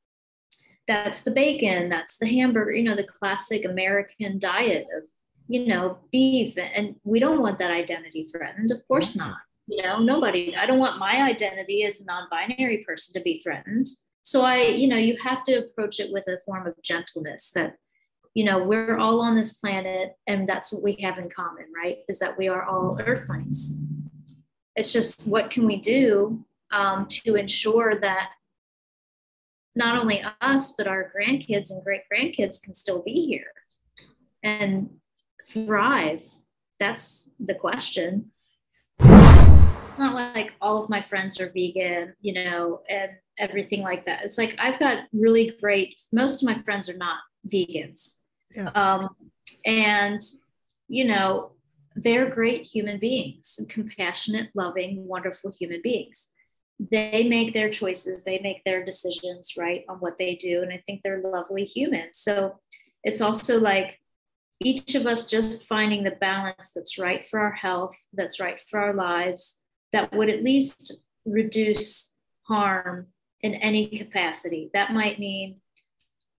that's 0.88 1.22
the 1.22 1.30
bacon 1.30 1.88
that's 1.88 2.18
the 2.18 2.26
hamburger 2.26 2.72
you 2.72 2.82
know 2.82 2.96
the 2.96 3.04
classic 3.04 3.64
american 3.64 4.40
diet 4.40 4.88
of 4.96 5.04
you 5.46 5.66
know 5.66 5.98
beef 6.10 6.58
and 6.58 6.96
we 7.04 7.20
don't 7.20 7.40
want 7.40 7.58
that 7.58 7.70
identity 7.70 8.24
threatened 8.24 8.72
of 8.72 8.84
course 8.88 9.14
not 9.14 9.36
you 9.68 9.80
know 9.84 10.00
nobody 10.00 10.56
i 10.56 10.66
don't 10.66 10.80
want 10.80 10.98
my 10.98 11.22
identity 11.22 11.84
as 11.84 12.00
a 12.00 12.04
non-binary 12.06 12.78
person 12.78 13.12
to 13.12 13.20
be 13.20 13.40
threatened 13.40 13.86
so 14.22 14.42
i 14.42 14.62
you 14.62 14.88
know 14.88 14.96
you 14.96 15.16
have 15.22 15.42
to 15.44 15.54
approach 15.54 16.00
it 16.00 16.12
with 16.12 16.26
a 16.28 16.38
form 16.44 16.66
of 16.66 16.74
gentleness 16.82 17.50
that 17.50 17.76
you 18.34 18.44
know 18.44 18.62
we're 18.62 18.98
all 18.98 19.20
on 19.20 19.34
this 19.34 19.54
planet 19.54 20.14
and 20.26 20.48
that's 20.48 20.72
what 20.72 20.82
we 20.82 20.96
have 21.02 21.18
in 21.18 21.28
common 21.28 21.66
right? 21.82 21.98
Is 22.08 22.18
that 22.18 22.36
we 22.36 22.48
are 22.48 22.64
all 22.64 22.98
earthlings. 23.04 23.80
It's 24.76 24.92
just 24.92 25.26
what 25.26 25.50
can 25.50 25.66
we 25.66 25.80
do 25.80 26.44
um, 26.70 27.06
to 27.08 27.34
ensure 27.34 27.98
that 28.00 28.30
not 29.74 29.98
only 29.98 30.22
us 30.40 30.72
but 30.76 30.86
our 30.86 31.12
grandkids 31.16 31.70
and 31.70 31.82
great 31.84 32.02
grandkids 32.12 32.62
can 32.62 32.74
still 32.74 33.02
be 33.02 33.26
here 33.26 33.52
and 34.42 34.90
thrive. 35.48 36.26
That's 36.78 37.30
the 37.38 37.54
question 37.54 38.30
it's 39.90 39.98
not 39.98 40.14
like 40.14 40.52
all 40.60 40.82
of 40.82 40.88
my 40.90 41.00
friends 41.00 41.40
are 41.40 41.50
vegan 41.50 42.14
you 42.20 42.32
know 42.32 42.80
and 42.88 43.10
everything 43.38 43.82
like 43.82 44.04
that. 44.04 44.24
It's 44.24 44.38
like 44.38 44.54
i've 44.58 44.78
got 44.78 45.04
really 45.12 45.56
great 45.60 46.00
most 46.12 46.42
of 46.42 46.46
my 46.46 46.60
friends 46.62 46.88
are 46.88 46.96
not 46.96 47.18
vegans. 47.48 48.16
Yeah. 48.54 48.70
um, 48.74 49.10
and 49.64 50.20
you 50.88 51.04
know 51.04 51.52
they're 51.96 52.30
great 52.30 52.62
human 52.62 52.98
beings 52.98 53.60
compassionate 53.68 54.50
loving 54.54 55.06
wonderful 55.06 55.52
human 55.58 55.80
beings. 55.82 56.28
They 56.90 57.26
make 57.28 57.52
their 57.52 57.70
choices 57.70 58.22
they 58.22 58.38
make 58.38 58.62
their 58.64 58.84
decisions 58.84 59.54
right 59.58 59.84
on 59.88 59.96
what 59.98 60.18
they 60.18 60.34
do 60.34 60.62
and 60.62 60.72
i 60.72 60.82
think 60.86 61.02
they're 61.02 61.22
lovely 61.22 61.64
humans. 61.64 62.18
So 62.18 62.58
it's 63.04 63.20
also 63.20 63.58
like 63.58 63.98
each 64.62 64.94
of 64.94 65.06
us 65.06 65.26
just 65.26 65.66
finding 65.66 66.04
the 66.04 66.10
balance 66.10 66.72
that's 66.74 66.98
right 66.98 67.26
for 67.26 67.40
our 67.40 67.52
health 67.52 67.96
that's 68.12 68.38
right 68.38 68.62
for 68.70 68.78
our 68.78 68.92
lives 68.94 69.59
that 69.92 70.12
would 70.12 70.28
at 70.28 70.44
least 70.44 70.92
reduce 71.24 72.14
harm 72.42 73.06
in 73.42 73.54
any 73.54 73.88
capacity. 73.88 74.70
That 74.74 74.92
might 74.92 75.18
mean 75.18 75.60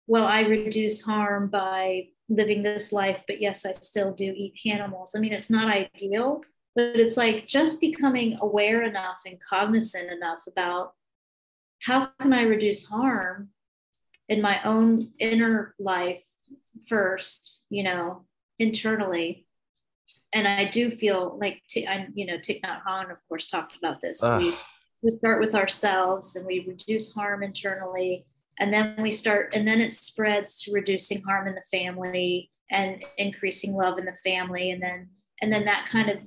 well 0.08 0.26
i 0.26 0.42
reduce 0.42 1.02
harm 1.02 1.48
by 1.48 2.08
living 2.28 2.64
this 2.64 2.92
life 2.92 3.24
but 3.28 3.42
yes 3.42 3.66
i 3.66 3.72
still 3.72 4.14
do 4.14 4.34
eat 4.36 4.54
animals. 4.66 5.14
I 5.16 5.20
mean 5.20 5.34
it's 5.34 5.50
not 5.50 5.74
ideal 5.74 6.42
but 6.76 7.00
it's 7.00 7.18
like 7.18 7.48
just 7.48 7.82
becoming 7.82 8.38
aware 8.42 8.84
enough 8.84 9.20
and 9.26 9.38
cognizant 9.50 10.12
enough 10.12 10.44
about 10.48 10.94
how 11.82 12.10
can 12.20 12.34
i 12.34 12.42
reduce 12.42 12.86
harm 12.86 13.50
in 14.28 14.42
my 14.42 14.62
own 14.64 15.12
inner 15.20 15.76
life 15.80 16.24
first 16.88 17.62
you 17.70 17.84
know 17.84 18.26
internally 18.60 19.48
and 20.34 20.48
i 20.48 20.70
do 20.70 20.92
feel 20.92 21.38
like 21.40 21.62
t- 21.70 21.88
I, 21.88 22.08
you 22.14 22.26
know 22.26 22.36
Thich 22.36 22.62
Nhat 22.62 22.82
Hanh 22.88 23.12
of 23.12 23.18
course 23.28 23.48
talked 23.48 23.76
about 23.78 24.02
this. 24.02 24.22
We, 24.38 24.56
we 25.04 25.18
start 25.18 25.40
with 25.40 25.56
ourselves 25.56 26.36
and 26.36 26.46
we 26.46 26.66
reduce 26.68 27.14
harm 27.14 27.44
internally 27.44 28.26
and 28.60 28.74
then 28.74 28.96
we 29.00 29.12
start 29.12 29.54
and 29.54 29.68
then 29.68 29.82
it 29.82 29.94
spreads 29.94 30.62
to 30.64 30.72
reducing 30.72 31.22
harm 31.24 31.48
in 31.48 31.56
the 31.56 31.64
family 31.72 32.52
and 32.70 33.04
increasing 33.18 33.74
love 33.74 33.98
in 33.98 34.06
the 34.06 34.16
family 34.24 34.72
and 34.72 34.82
then 34.82 35.10
and 35.42 35.52
then 35.52 35.66
that 35.66 35.88
kind 35.92 36.10
of 36.10 36.20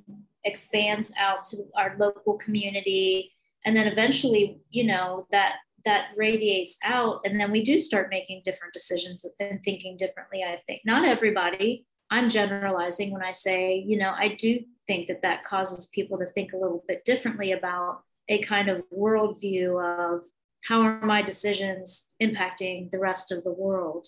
expands 0.43 1.13
out 1.17 1.43
to 1.45 1.65
our 1.75 1.95
local 1.97 2.37
community. 2.37 3.31
And 3.65 3.75
then 3.75 3.87
eventually 3.87 4.59
you 4.69 4.83
know 4.83 5.27
that 5.31 5.55
that 5.85 6.07
radiates 6.17 6.77
out 6.83 7.21
and 7.25 7.39
then 7.39 7.51
we 7.51 7.63
do 7.63 7.79
start 7.79 8.09
making 8.09 8.41
different 8.43 8.73
decisions 8.73 9.25
and 9.39 9.63
thinking 9.63 9.97
differently 9.97 10.43
i 10.43 10.59
think. 10.67 10.81
Not 10.83 11.07
everybody 11.07 11.85
i'm 12.11 12.29
generalizing 12.29 13.11
when 13.11 13.23
i 13.23 13.31
say 13.31 13.75
you 13.75 13.97
know 13.97 14.13
i 14.17 14.35
do 14.39 14.59
think 14.87 15.07
that 15.07 15.21
that 15.21 15.43
causes 15.43 15.87
people 15.87 16.17
to 16.17 16.25
think 16.25 16.53
a 16.53 16.57
little 16.57 16.83
bit 16.87 17.03
differently 17.05 17.51
about 17.51 18.01
a 18.29 18.41
kind 18.43 18.69
of 18.69 18.83
worldview 18.95 19.81
of 19.81 20.23
how 20.67 20.81
are 20.81 21.05
my 21.05 21.21
decisions 21.21 22.07
impacting 22.21 22.89
the 22.91 22.99
rest 22.99 23.31
of 23.31 23.43
the 23.43 23.51
world 23.51 24.07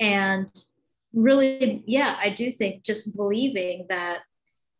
and 0.00 0.64
really 1.12 1.82
yeah 1.86 2.16
i 2.20 2.28
do 2.28 2.50
think 2.52 2.84
just 2.84 3.16
believing 3.16 3.86
that 3.88 4.18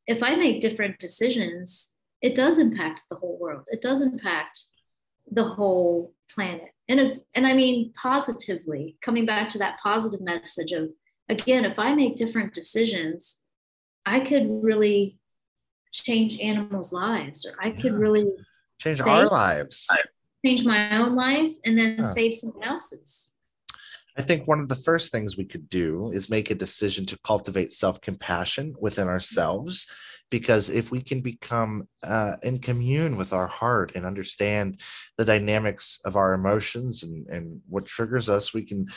if 0.08 0.22
I 0.22 0.34
make 0.34 0.60
different 0.60 0.98
decisions, 0.98 1.94
it 2.22 2.34
does 2.34 2.58
impact 2.58 3.02
the 3.08 3.16
whole 3.16 3.38
world. 3.38 3.64
It 3.68 3.82
does 3.82 4.00
impact 4.00 4.64
the 5.30 5.44
whole 5.44 6.14
planet. 6.34 6.70
And, 6.88 7.20
and 7.34 7.46
I 7.46 7.52
mean, 7.52 7.92
positively, 7.92 8.96
coming 9.02 9.26
back 9.26 9.50
to 9.50 9.58
that 9.58 9.78
positive 9.82 10.22
message 10.22 10.72
of, 10.72 10.88
again, 11.28 11.64
if 11.64 11.78
I 11.78 11.94
make 11.94 12.16
different 12.16 12.54
decisions, 12.54 13.40
I 14.06 14.20
could 14.20 14.46
really 14.48 15.18
change 15.92 16.38
animals' 16.40 16.92
lives, 16.92 17.46
or 17.46 17.54
I 17.62 17.70
could 17.70 17.92
yeah. 17.92 17.98
really 17.98 18.26
change 18.80 19.00
our 19.00 19.26
lives, 19.28 19.86
change 20.44 20.64
my 20.64 20.98
own 20.98 21.14
life, 21.14 21.52
and 21.64 21.78
then 21.78 21.96
yeah. 21.98 22.04
save 22.04 22.34
someone 22.34 22.64
else's. 22.64 23.32
I 24.16 24.22
think 24.22 24.48
one 24.48 24.58
of 24.58 24.68
the 24.68 24.74
first 24.74 25.12
things 25.12 25.36
we 25.36 25.44
could 25.44 25.68
do 25.68 26.10
is 26.12 26.28
make 26.28 26.50
a 26.50 26.54
decision 26.54 27.06
to 27.06 27.18
cultivate 27.24 27.72
self 27.72 28.00
compassion 28.00 28.74
within 28.80 29.06
ourselves. 29.06 29.86
Because 30.30 30.68
if 30.68 30.90
we 30.90 31.00
can 31.00 31.22
become 31.22 31.88
uh, 32.02 32.36
in 32.42 32.58
commune 32.58 33.16
with 33.16 33.32
our 33.32 33.46
heart 33.46 33.92
and 33.94 34.04
understand 34.04 34.80
the 35.16 35.24
dynamics 35.24 36.00
of 36.04 36.16
our 36.16 36.34
emotions 36.34 37.02
and, 37.02 37.26
and 37.28 37.62
what 37.66 37.86
triggers 37.86 38.28
us, 38.28 38.52
we 38.52 38.62
can 38.62 38.88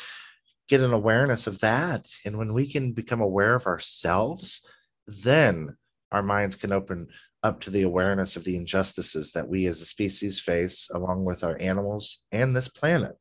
get 0.71 0.79
an 0.79 0.93
awareness 0.93 1.47
of 1.47 1.59
that. 1.59 2.07
And 2.23 2.37
when 2.37 2.53
we 2.53 2.65
can 2.65 2.93
become 2.93 3.19
aware 3.19 3.55
of 3.55 3.67
ourselves, 3.67 4.61
then 5.05 5.75
our 6.13 6.23
minds 6.23 6.55
can 6.55 6.71
open 6.71 7.09
up 7.43 7.59
to 7.61 7.69
the 7.69 7.81
awareness 7.81 8.37
of 8.37 8.45
the 8.45 8.55
injustices 8.55 9.33
that 9.33 9.49
we 9.49 9.65
as 9.65 9.81
a 9.81 9.85
species 9.85 10.39
face, 10.39 10.89
along 10.93 11.25
with 11.25 11.43
our 11.43 11.57
animals 11.59 12.19
and 12.31 12.55
this 12.55 12.69
planet. 12.69 13.17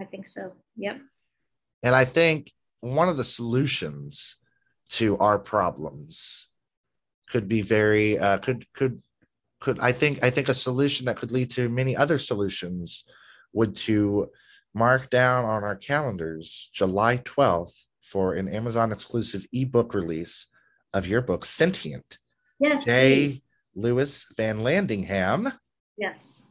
I 0.00 0.04
think 0.04 0.24
so. 0.24 0.52
Yep. 0.76 1.00
And 1.82 1.96
I 1.96 2.04
think 2.04 2.52
one 2.78 3.08
of 3.08 3.16
the 3.16 3.24
solutions 3.24 4.36
to 4.90 5.18
our 5.18 5.40
problems 5.40 6.46
could 7.28 7.48
be 7.48 7.62
very 7.62 8.18
uh, 8.20 8.38
could 8.38 8.72
could 8.72 9.02
could 9.58 9.80
I 9.80 9.90
think 9.90 10.22
I 10.22 10.30
think 10.30 10.48
a 10.48 10.54
solution 10.54 11.06
that 11.06 11.16
could 11.16 11.32
lead 11.32 11.50
to 11.52 11.68
many 11.68 11.96
other 11.96 12.18
solutions 12.18 13.04
would 13.52 13.74
to 13.88 14.30
mark 14.74 15.08
down 15.10 15.44
on 15.44 15.62
our 15.64 15.76
calendars 15.76 16.70
July 16.72 17.18
12th 17.18 17.86
for 18.02 18.34
an 18.34 18.48
Amazon 18.48 18.92
exclusive 18.92 19.46
ebook 19.52 19.94
release 19.94 20.48
of 20.92 21.06
your 21.06 21.22
book 21.22 21.44
Sentient. 21.44 22.18
Yes. 22.60 22.84
J. 22.84 23.42
Lewis 23.74 24.26
Van 24.36 24.60
Landingham. 24.60 25.52
Yes. 25.96 26.50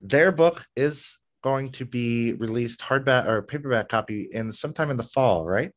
Their 0.00 0.32
book 0.32 0.66
is 0.76 1.18
going 1.42 1.70
to 1.72 1.84
be 1.84 2.32
released 2.34 2.80
hardback 2.80 3.26
or 3.26 3.42
paperback 3.42 3.88
copy 3.88 4.28
in 4.32 4.52
sometime 4.52 4.90
in 4.90 4.96
the 4.96 5.02
fall, 5.02 5.44
right? 5.44 5.72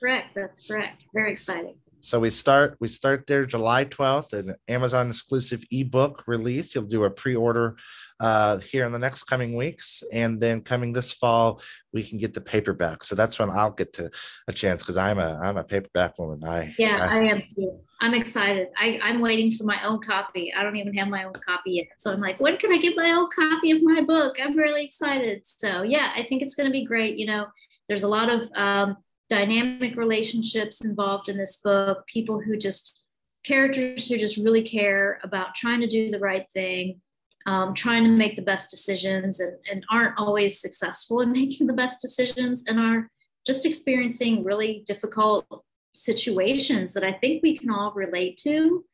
Correct. 0.00 0.34
That's 0.34 0.66
correct. 0.66 1.06
Very 1.14 1.32
exciting. 1.32 1.76
So 2.02 2.18
we 2.18 2.30
start 2.30 2.76
we 2.80 2.88
start 2.88 3.28
there 3.28 3.46
July 3.46 3.84
12th, 3.84 4.32
an 4.32 4.56
Amazon 4.66 5.08
exclusive 5.08 5.64
ebook 5.70 6.24
release. 6.26 6.74
You'll 6.74 6.84
do 6.84 7.04
a 7.04 7.10
pre-order 7.10 7.76
uh, 8.18 8.58
here 8.58 8.84
in 8.84 8.92
the 8.92 8.98
next 8.98 9.24
coming 9.24 9.54
weeks, 9.54 10.02
and 10.12 10.40
then 10.40 10.62
coming 10.62 10.92
this 10.92 11.12
fall, 11.12 11.62
we 11.92 12.02
can 12.02 12.18
get 12.18 12.34
the 12.34 12.40
paperback. 12.40 13.04
So 13.04 13.14
that's 13.14 13.38
when 13.38 13.50
I'll 13.50 13.70
get 13.70 13.92
to 13.94 14.10
a 14.48 14.52
chance 14.52 14.82
because 14.82 14.96
I'm 14.96 15.20
a 15.20 15.38
I'm 15.40 15.56
a 15.56 15.64
paperback 15.64 16.18
woman. 16.18 16.42
I 16.42 16.74
yeah, 16.76 17.06
I, 17.08 17.18
I 17.18 17.22
am 17.24 17.42
too. 17.42 17.78
I'm 18.00 18.14
excited. 18.14 18.68
I, 18.76 18.98
I'm 19.00 19.20
waiting 19.20 19.52
for 19.52 19.62
my 19.62 19.80
own 19.84 20.00
copy. 20.02 20.52
I 20.52 20.64
don't 20.64 20.74
even 20.74 20.92
have 20.94 21.06
my 21.06 21.22
own 21.22 21.34
copy 21.34 21.72
yet. 21.74 21.86
So 21.98 22.12
I'm 22.12 22.20
like, 22.20 22.40
when 22.40 22.56
can 22.56 22.72
I 22.72 22.78
get 22.78 22.96
my 22.96 23.12
own 23.12 23.28
copy 23.32 23.70
of 23.70 23.80
my 23.80 24.00
book? 24.00 24.34
I'm 24.42 24.56
really 24.56 24.84
excited. 24.84 25.46
So 25.46 25.82
yeah, 25.82 26.10
I 26.16 26.24
think 26.24 26.42
it's 26.42 26.56
going 26.56 26.66
to 26.66 26.72
be 26.72 26.84
great. 26.84 27.16
You 27.16 27.26
know, 27.26 27.46
there's 27.86 28.02
a 28.02 28.08
lot 28.08 28.28
of 28.28 28.50
um, 28.56 28.96
dynamic 29.32 29.96
relationships 29.96 30.84
involved 30.84 31.30
in 31.30 31.38
this 31.38 31.56
book, 31.56 32.06
people 32.06 32.38
who 32.38 32.54
just, 32.54 33.06
characters 33.46 34.06
who 34.06 34.18
just 34.18 34.36
really 34.36 34.62
care 34.62 35.18
about 35.22 35.54
trying 35.54 35.80
to 35.80 35.86
do 35.86 36.10
the 36.10 36.18
right 36.18 36.44
thing, 36.52 37.00
um, 37.46 37.72
trying 37.72 38.04
to 38.04 38.10
make 38.10 38.36
the 38.36 38.42
best 38.42 38.70
decisions 38.70 39.40
and, 39.40 39.56
and 39.70 39.86
aren't 39.90 40.18
always 40.18 40.60
successful 40.60 41.22
in 41.22 41.32
making 41.40 41.66
the 41.66 41.72
best 41.72 42.02
decisions 42.02 42.64
and 42.66 42.78
are 42.78 43.10
just 43.46 43.64
experiencing 43.64 44.44
really 44.44 44.84
difficult 44.86 45.46
situations 45.94 46.92
that 46.92 47.02
I 47.02 47.12
think 47.12 47.42
we 47.42 47.56
can 47.56 47.70
all 47.70 47.92
relate 47.94 48.36
to. 48.42 48.84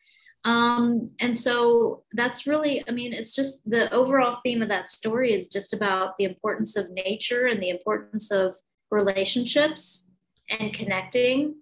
Um, 0.45 1.09
and 1.19 1.37
so 1.37 2.05
that's 2.13 2.47
really, 2.47 2.85
I 2.89 2.93
mean, 2.93 3.13
it's 3.13 3.35
just 3.35 3.69
the 3.69 3.93
overall 3.93 4.39
theme 4.45 4.63
of 4.63 4.69
that 4.69 4.89
story 4.89 5.33
is 5.33 5.49
just 5.49 5.75
about 5.75 6.17
the 6.17 6.27
importance 6.27 6.77
of 6.77 6.91
nature 6.91 7.47
and 7.47 7.61
the 7.61 7.71
importance 7.71 8.31
of 8.31 8.57
relationships 8.93 10.08
and 10.51 10.73
connecting 10.73 11.57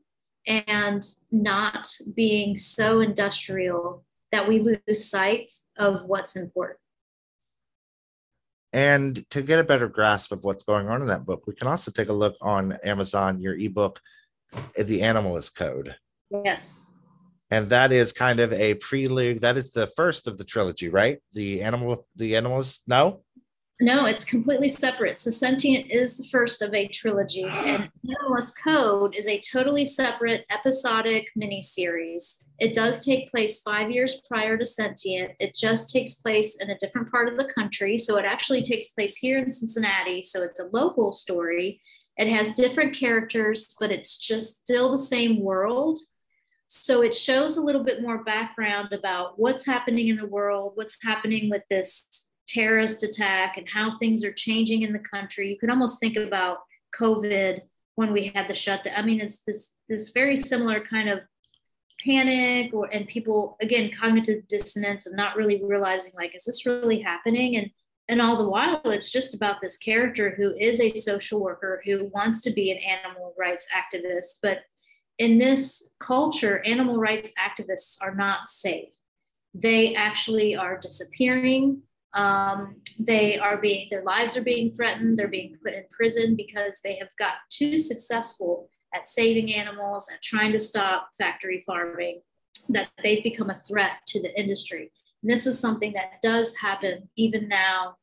and 0.46 1.04
not 1.32 1.88
being 2.14 2.56
so 2.56 3.00
industrial 3.00 4.04
that 4.32 4.46
we 4.46 4.58
lose 4.58 5.08
sight 5.08 5.50
of 5.76 6.04
what's 6.04 6.36
important. 6.36 6.78
And 8.72 9.24
to 9.30 9.42
get 9.42 9.58
a 9.58 9.64
better 9.64 9.88
grasp 9.88 10.32
of 10.32 10.44
what's 10.44 10.64
going 10.64 10.88
on 10.88 11.00
in 11.00 11.08
that 11.08 11.24
book, 11.24 11.46
we 11.46 11.54
can 11.54 11.68
also 11.68 11.90
take 11.90 12.08
a 12.08 12.12
look 12.12 12.36
on 12.42 12.78
Amazon, 12.84 13.40
your 13.40 13.54
ebook, 13.56 14.00
The 14.76 15.00
Animalist 15.00 15.54
Code. 15.54 15.94
Yes. 16.44 16.92
And 17.50 17.70
that 17.70 17.92
is 17.92 18.12
kind 18.12 18.40
of 18.40 18.52
a 18.52 18.74
prelude. 18.74 19.40
That 19.40 19.56
is 19.56 19.70
the 19.70 19.86
first 19.86 20.26
of 20.26 20.36
the 20.36 20.44
trilogy, 20.44 20.88
right? 20.88 21.18
The 21.32 21.62
animal, 21.62 22.06
the 22.16 22.32
animalist. 22.32 22.80
No, 22.86 23.22
no, 23.80 24.06
it's 24.06 24.24
completely 24.24 24.68
separate. 24.68 25.18
So 25.18 25.30
Sentient 25.30 25.90
is 25.90 26.16
the 26.16 26.24
first 26.28 26.62
of 26.62 26.72
a 26.72 26.88
trilogy, 26.88 27.44
and 27.44 27.90
Animalist 28.08 28.54
Code 28.64 29.14
is 29.14 29.28
a 29.28 29.40
totally 29.40 29.84
separate 29.84 30.46
episodic 30.50 31.30
miniseries. 31.38 32.46
It 32.58 32.74
does 32.74 33.04
take 33.04 33.30
place 33.30 33.60
five 33.60 33.90
years 33.90 34.22
prior 34.26 34.56
to 34.56 34.64
Sentient. 34.64 35.32
It 35.40 35.54
just 35.54 35.90
takes 35.90 36.14
place 36.14 36.62
in 36.62 36.70
a 36.70 36.78
different 36.78 37.10
part 37.10 37.28
of 37.28 37.36
the 37.36 37.52
country. 37.54 37.98
So 37.98 38.16
it 38.16 38.24
actually 38.24 38.62
takes 38.62 38.88
place 38.88 39.16
here 39.16 39.38
in 39.38 39.50
Cincinnati. 39.50 40.22
So 40.22 40.42
it's 40.42 40.60
a 40.60 40.70
local 40.72 41.12
story. 41.12 41.82
It 42.16 42.32
has 42.32 42.54
different 42.54 42.96
characters, 42.96 43.76
but 43.78 43.90
it's 43.90 44.16
just 44.16 44.62
still 44.62 44.90
the 44.90 44.96
same 44.96 45.42
world. 45.42 45.98
So 46.66 47.02
it 47.02 47.14
shows 47.14 47.58
a 47.58 47.62
little 47.62 47.84
bit 47.84 48.00
more 48.00 48.24
background 48.24 48.94
about 48.94 49.38
what's 49.38 49.66
happening 49.66 50.08
in 50.08 50.16
the 50.16 50.26
world, 50.26 50.72
what's 50.76 50.96
happening 51.04 51.50
with 51.50 51.62
this 51.68 52.28
terrorist 52.46 53.02
attack 53.02 53.56
and 53.56 53.68
how 53.68 53.98
things 53.98 54.24
are 54.24 54.32
changing 54.32 54.82
in 54.82 54.92
the 54.92 54.98
country. 54.98 55.48
You 55.48 55.58
could 55.58 55.70
almost 55.70 56.00
think 56.00 56.16
about 56.16 56.58
COVID 56.98 57.60
when 57.96 58.12
we 58.12 58.32
had 58.34 58.48
the 58.48 58.54
shutdown. 58.54 58.94
I 58.96 59.02
mean, 59.02 59.20
it's 59.20 59.38
this 59.38 59.72
this 59.88 60.10
very 60.10 60.36
similar 60.36 60.80
kind 60.80 61.08
of 61.08 61.20
panic 62.04 62.72
or 62.74 62.86
and 62.92 63.06
people 63.06 63.56
again 63.60 63.90
cognitive 63.98 64.46
dissonance 64.48 65.06
of 65.06 65.14
not 65.14 65.36
really 65.36 65.62
realizing 65.64 66.12
like 66.14 66.36
is 66.36 66.44
this 66.44 66.66
really 66.66 67.00
happening 67.00 67.56
and 67.56 67.70
and 68.08 68.20
all 68.20 68.36
the 68.36 68.48
while 68.48 68.80
it's 68.84 69.10
just 69.10 69.34
about 69.34 69.60
this 69.60 69.78
character 69.78 70.34
who 70.36 70.54
is 70.56 70.78
a 70.78 70.94
social 70.94 71.40
worker 71.40 71.82
who 71.84 72.10
wants 72.12 72.40
to 72.42 72.50
be 72.50 72.70
an 72.70 72.78
animal 72.78 73.34
rights 73.38 73.66
activist 73.74 74.38
but 74.42 74.58
in 75.18 75.38
this 75.38 75.90
culture 75.98 76.62
animal 76.66 76.98
rights 76.98 77.32
activists 77.38 77.96
are 78.02 78.14
not 78.14 78.46
safe 78.46 78.92
they 79.54 79.94
actually 79.94 80.54
are 80.54 80.78
disappearing 80.78 81.80
um, 82.14 82.76
they 82.98 83.38
are 83.38 83.58
being, 83.58 83.88
their 83.90 84.02
lives 84.04 84.36
are 84.36 84.42
being 84.42 84.72
threatened. 84.72 85.18
They're 85.18 85.28
being 85.28 85.56
put 85.62 85.74
in 85.74 85.84
prison 85.90 86.36
because 86.36 86.80
they 86.82 86.96
have 86.96 87.10
got 87.18 87.34
too 87.50 87.76
successful 87.76 88.70
at 88.94 89.08
saving 89.08 89.52
animals, 89.52 90.08
and 90.08 90.20
trying 90.22 90.52
to 90.52 90.58
stop 90.58 91.08
factory 91.18 91.62
farming, 91.66 92.22
that 92.70 92.88
they've 93.02 93.22
become 93.22 93.50
a 93.50 93.60
threat 93.66 93.92
to 94.06 94.22
the 94.22 94.40
industry. 94.40 94.90
And 95.22 95.30
this 95.30 95.46
is 95.46 95.58
something 95.58 95.92
that 95.92 96.22
does 96.22 96.56
happen 96.56 97.08
even 97.16 97.48
now 97.48 97.96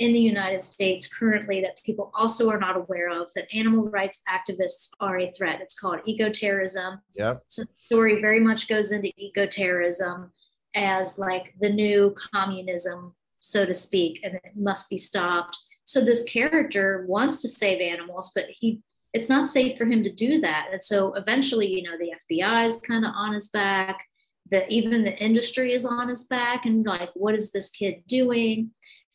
in 0.00 0.14
the 0.14 0.18
United 0.18 0.62
States 0.62 1.06
currently 1.06 1.60
that 1.60 1.80
people 1.84 2.10
also 2.14 2.48
are 2.48 2.58
not 2.58 2.74
aware 2.74 3.10
of 3.10 3.28
that 3.34 3.46
animal 3.54 3.84
rights 3.90 4.22
activists 4.28 4.88
are 4.98 5.20
a 5.20 5.30
threat. 5.32 5.60
It's 5.60 5.78
called 5.78 6.00
ecoterrorism. 6.08 7.00
Yeah. 7.14 7.34
So 7.46 7.62
the 7.62 7.68
story 7.84 8.20
very 8.20 8.40
much 8.40 8.66
goes 8.66 8.92
into 8.92 9.12
ecoterrorism 9.22 10.30
as 10.74 11.18
like 11.18 11.54
the 11.60 11.68
new 11.68 12.14
communism 12.32 13.14
so 13.40 13.66
to 13.66 13.74
speak, 13.74 14.20
and 14.22 14.34
it 14.34 14.52
must 14.54 14.88
be 14.88 14.98
stopped. 14.98 15.58
So 15.84 16.00
this 16.00 16.22
character 16.24 17.04
wants 17.08 17.42
to 17.42 17.48
save 17.48 17.80
animals, 17.80 18.32
but 18.34 18.44
he 18.48 18.80
it's 19.12 19.28
not 19.28 19.46
safe 19.46 19.76
for 19.76 19.86
him 19.86 20.04
to 20.04 20.12
do 20.12 20.40
that. 20.40 20.68
And 20.70 20.80
so 20.80 21.12
eventually, 21.14 21.66
you 21.66 21.82
know, 21.82 21.98
the 21.98 22.12
FBI 22.30 22.66
is 22.66 22.78
kind 22.78 23.04
of 23.04 23.12
on 23.12 23.34
his 23.34 23.48
back. 23.48 24.06
The 24.52 24.68
even 24.72 25.02
the 25.02 25.18
industry 25.18 25.72
is 25.72 25.84
on 25.84 26.08
his 26.08 26.24
back, 26.24 26.64
and 26.64 26.86
like, 26.86 27.10
what 27.14 27.34
is 27.34 27.50
this 27.50 27.70
kid 27.70 28.02
doing? 28.06 28.70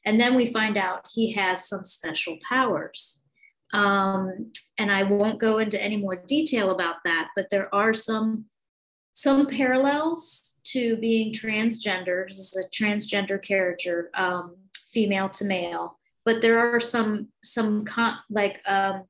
And 0.05 0.19
then 0.19 0.35
we 0.35 0.45
find 0.45 0.77
out 0.77 1.07
he 1.11 1.31
has 1.33 1.67
some 1.67 1.85
special 1.85 2.37
powers. 2.47 3.23
Um, 3.73 4.51
and 4.77 4.91
I 4.91 5.03
won't 5.03 5.39
go 5.39 5.57
into 5.57 5.81
any 5.81 5.97
more 5.97 6.15
detail 6.15 6.71
about 6.71 6.97
that, 7.05 7.29
but 7.35 7.47
there 7.49 7.73
are 7.73 7.93
some 7.93 8.45
some 9.15 9.47
parallels 9.47 10.55
to 10.65 10.97
being 10.97 11.31
transgender. 11.31 12.27
This 12.27 12.39
is 12.39 12.57
a 12.57 12.69
transgender 12.69 13.41
character, 13.41 14.11
um, 14.13 14.57
female 14.91 15.29
to 15.29 15.45
male, 15.45 15.97
but 16.25 16.41
there 16.41 16.59
are 16.59 16.79
some 16.81 17.29
some 17.43 17.85
con- 17.85 18.19
like 18.29 18.59
um, 18.67 19.05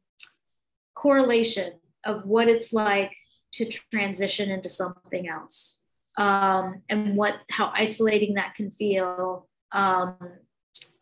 correlation 0.94 1.74
of 2.06 2.26
what 2.26 2.48
it's 2.48 2.72
like 2.72 3.12
to 3.54 3.66
transition 3.66 4.52
into 4.52 4.70
something 4.70 5.28
else, 5.28 5.82
um, 6.18 6.84
and 6.88 7.18
what 7.18 7.40
how 7.50 7.72
isolating 7.76 8.36
that 8.36 8.56
can 8.56 8.72
feel. 8.72 9.48
Um, 9.72 10.16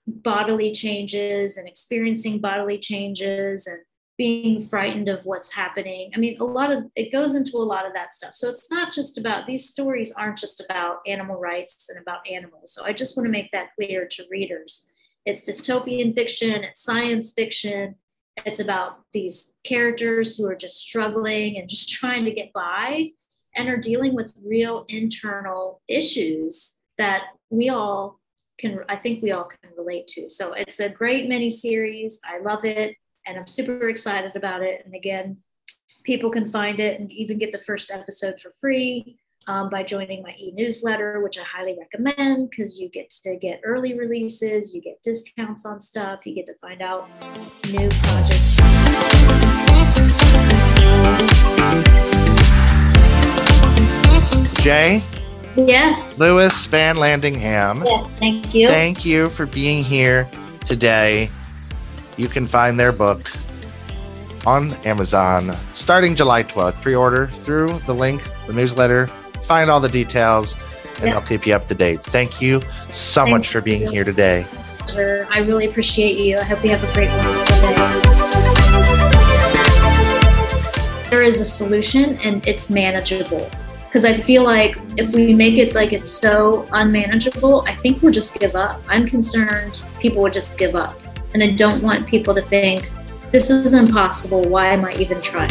bodily 0.06 0.74
changes 0.74 1.56
and 1.56 1.66
experiencing 1.66 2.39
bodily 2.39 2.78
changes 2.78 3.68
and 3.68 3.80
being 4.23 4.65
frightened 4.69 5.09
of 5.09 5.25
what's 5.25 5.51
happening. 5.51 6.09
I 6.15 6.17
mean, 6.17 6.38
a 6.39 6.45
lot 6.45 6.71
of 6.71 6.86
it 6.95 7.12
goes 7.12 7.36
into 7.36 7.57
a 7.57 7.69
lot 7.73 7.86
of 7.86 7.93
that 7.93 8.13
stuff. 8.13 8.33
So 8.33 8.47
it's 8.47 8.71
not 8.71 8.93
just 8.93 9.17
about 9.17 9.47
these 9.47 9.67
stories 9.67 10.13
aren't 10.13 10.38
just 10.38 10.62
about 10.62 10.99
animal 11.05 11.36
rights 11.36 11.89
and 11.89 12.01
about 12.01 12.25
animals. 12.25 12.73
So 12.73 12.86
I 12.86 12.93
just 12.93 13.17
want 13.17 13.25
to 13.27 13.31
make 13.31 13.51
that 13.51 13.75
clear 13.75 14.07
to 14.12 14.23
readers. 14.31 14.88
It's 15.25 15.41
dystopian 15.41 16.15
fiction, 16.15 16.63
it's 16.63 16.81
science 16.81 17.33
fiction. 17.33 17.95
It's 18.45 18.62
about 18.62 19.01
these 19.12 19.55
characters 19.65 20.38
who 20.38 20.47
are 20.47 20.55
just 20.55 20.79
struggling 20.79 21.57
and 21.57 21.67
just 21.67 21.89
trying 21.99 22.23
to 22.23 22.31
get 22.31 22.53
by 22.53 23.09
and 23.57 23.67
are 23.67 23.75
dealing 23.75 24.15
with 24.15 24.31
real 24.41 24.86
internal 24.88 25.81
issues 25.89 26.77
that 26.97 27.23
we 27.49 27.67
all 27.67 28.21
can 28.57 28.79
I 28.88 28.95
think 28.95 29.21
we 29.21 29.33
all 29.33 29.49
can 29.49 29.71
relate 29.77 30.07
to. 30.15 30.29
So 30.29 30.53
it's 30.53 30.79
a 30.79 30.88
great 30.88 31.27
mini 31.27 31.49
series. 31.49 32.21
I 32.23 32.39
love 32.39 32.63
it 32.63 32.95
and 33.25 33.38
I'm 33.38 33.47
super 33.47 33.89
excited 33.89 34.36
about 34.36 34.62
it. 34.62 34.83
And 34.86 34.95
again, 34.95 35.38
people 36.03 36.29
can 36.29 36.51
find 36.51 36.79
it 36.79 36.99
and 36.99 37.12
even 37.12 37.38
get 37.38 37.51
the 37.51 37.59
first 37.59 37.91
episode 37.91 38.39
for 38.39 38.51
free 38.59 39.17
um, 39.47 39.69
by 39.69 39.83
joining 39.83 40.23
my 40.23 40.33
e-newsletter, 40.38 41.21
which 41.21 41.38
I 41.38 41.43
highly 41.43 41.77
recommend 41.79 42.49
because 42.49 42.79
you 42.79 42.89
get 42.89 43.09
to 43.23 43.36
get 43.38 43.62
early 43.63 43.97
releases, 43.97 44.73
you 44.73 44.81
get 44.81 45.01
discounts 45.03 45.65
on 45.65 45.79
stuff, 45.79 46.25
you 46.25 46.36
get 46.36 46.47
to 46.47 46.55
find 46.55 46.81
out 46.81 47.09
new 47.71 47.89
projects. 47.89 48.57
Jay? 54.62 55.03
Yes. 55.55 56.19
Louis 56.19 56.67
VanLandingham. 56.67 57.86
Yes, 57.86 58.07
thank 58.17 58.55
you. 58.55 58.67
Thank 58.69 59.05
you 59.05 59.29
for 59.29 59.45
being 59.45 59.83
here 59.83 60.27
today 60.65 61.29
you 62.17 62.28
can 62.28 62.47
find 62.47 62.80
their 62.80 62.91
book 62.91 63.32
on 64.45 64.73
Amazon 64.86 65.56
starting 65.73 66.15
July 66.15 66.43
12th. 66.43 66.82
Pre 66.82 66.95
order 66.95 67.28
through 67.28 67.80
the 67.80 67.93
link, 67.93 68.21
the 68.47 68.54
newsletter, 68.54 69.08
find 69.43 69.69
all 69.69 69.80
the 69.80 69.89
details, 69.89 70.56
and 70.97 71.06
yes. 71.06 71.15
I'll 71.15 71.28
keep 71.28 71.47
you 71.47 71.54
up 71.54 71.67
to 71.67 71.76
date. 71.76 72.02
Thank 72.02 72.41
you 72.41 72.62
so 72.91 73.24
Thank 73.24 73.38
much 73.38 73.47
for 73.49 73.61
being 73.61 73.84
you. 73.84 73.89
here 73.89 74.03
today. 74.03 74.45
I 74.95 75.43
really 75.47 75.66
appreciate 75.66 76.18
you. 76.18 76.38
I 76.38 76.43
hope 76.43 76.64
you 76.64 76.70
have 76.70 76.84
a 76.84 76.93
great 76.93 77.09
one. 77.09 77.24
There 81.09 81.24
is 81.24 81.41
a 81.41 81.45
solution 81.45 82.18
and 82.20 82.45
it's 82.47 82.70
manageable. 82.70 83.49
Because 83.86 84.05
I 84.05 84.14
feel 84.18 84.43
like 84.43 84.76
if 84.97 85.14
we 85.14 85.34
make 85.34 85.55
it 85.59 85.76
like 85.76 85.93
it's 85.93 86.09
so 86.09 86.68
unmanageable, 86.72 87.64
I 87.68 87.76
think 87.76 88.01
we'll 88.01 88.11
just 88.11 88.39
give 88.39 88.55
up. 88.55 88.84
I'm 88.88 89.07
concerned 89.07 89.82
people 89.99 90.22
would 90.24 90.34
just 90.34 90.57
give 90.57 90.76
up. 90.76 90.99
And 91.34 91.43
I 91.43 91.51
don't 91.51 91.81
want 91.81 92.07
people 92.07 92.36
to 92.36 92.41
think, 92.41 92.91
this 93.31 93.49
is 93.49 93.73
impossible. 93.73 94.43
Why 94.43 94.67
am 94.67 94.86
I 94.86 94.93
even 94.93 95.19
trying? 95.21 95.49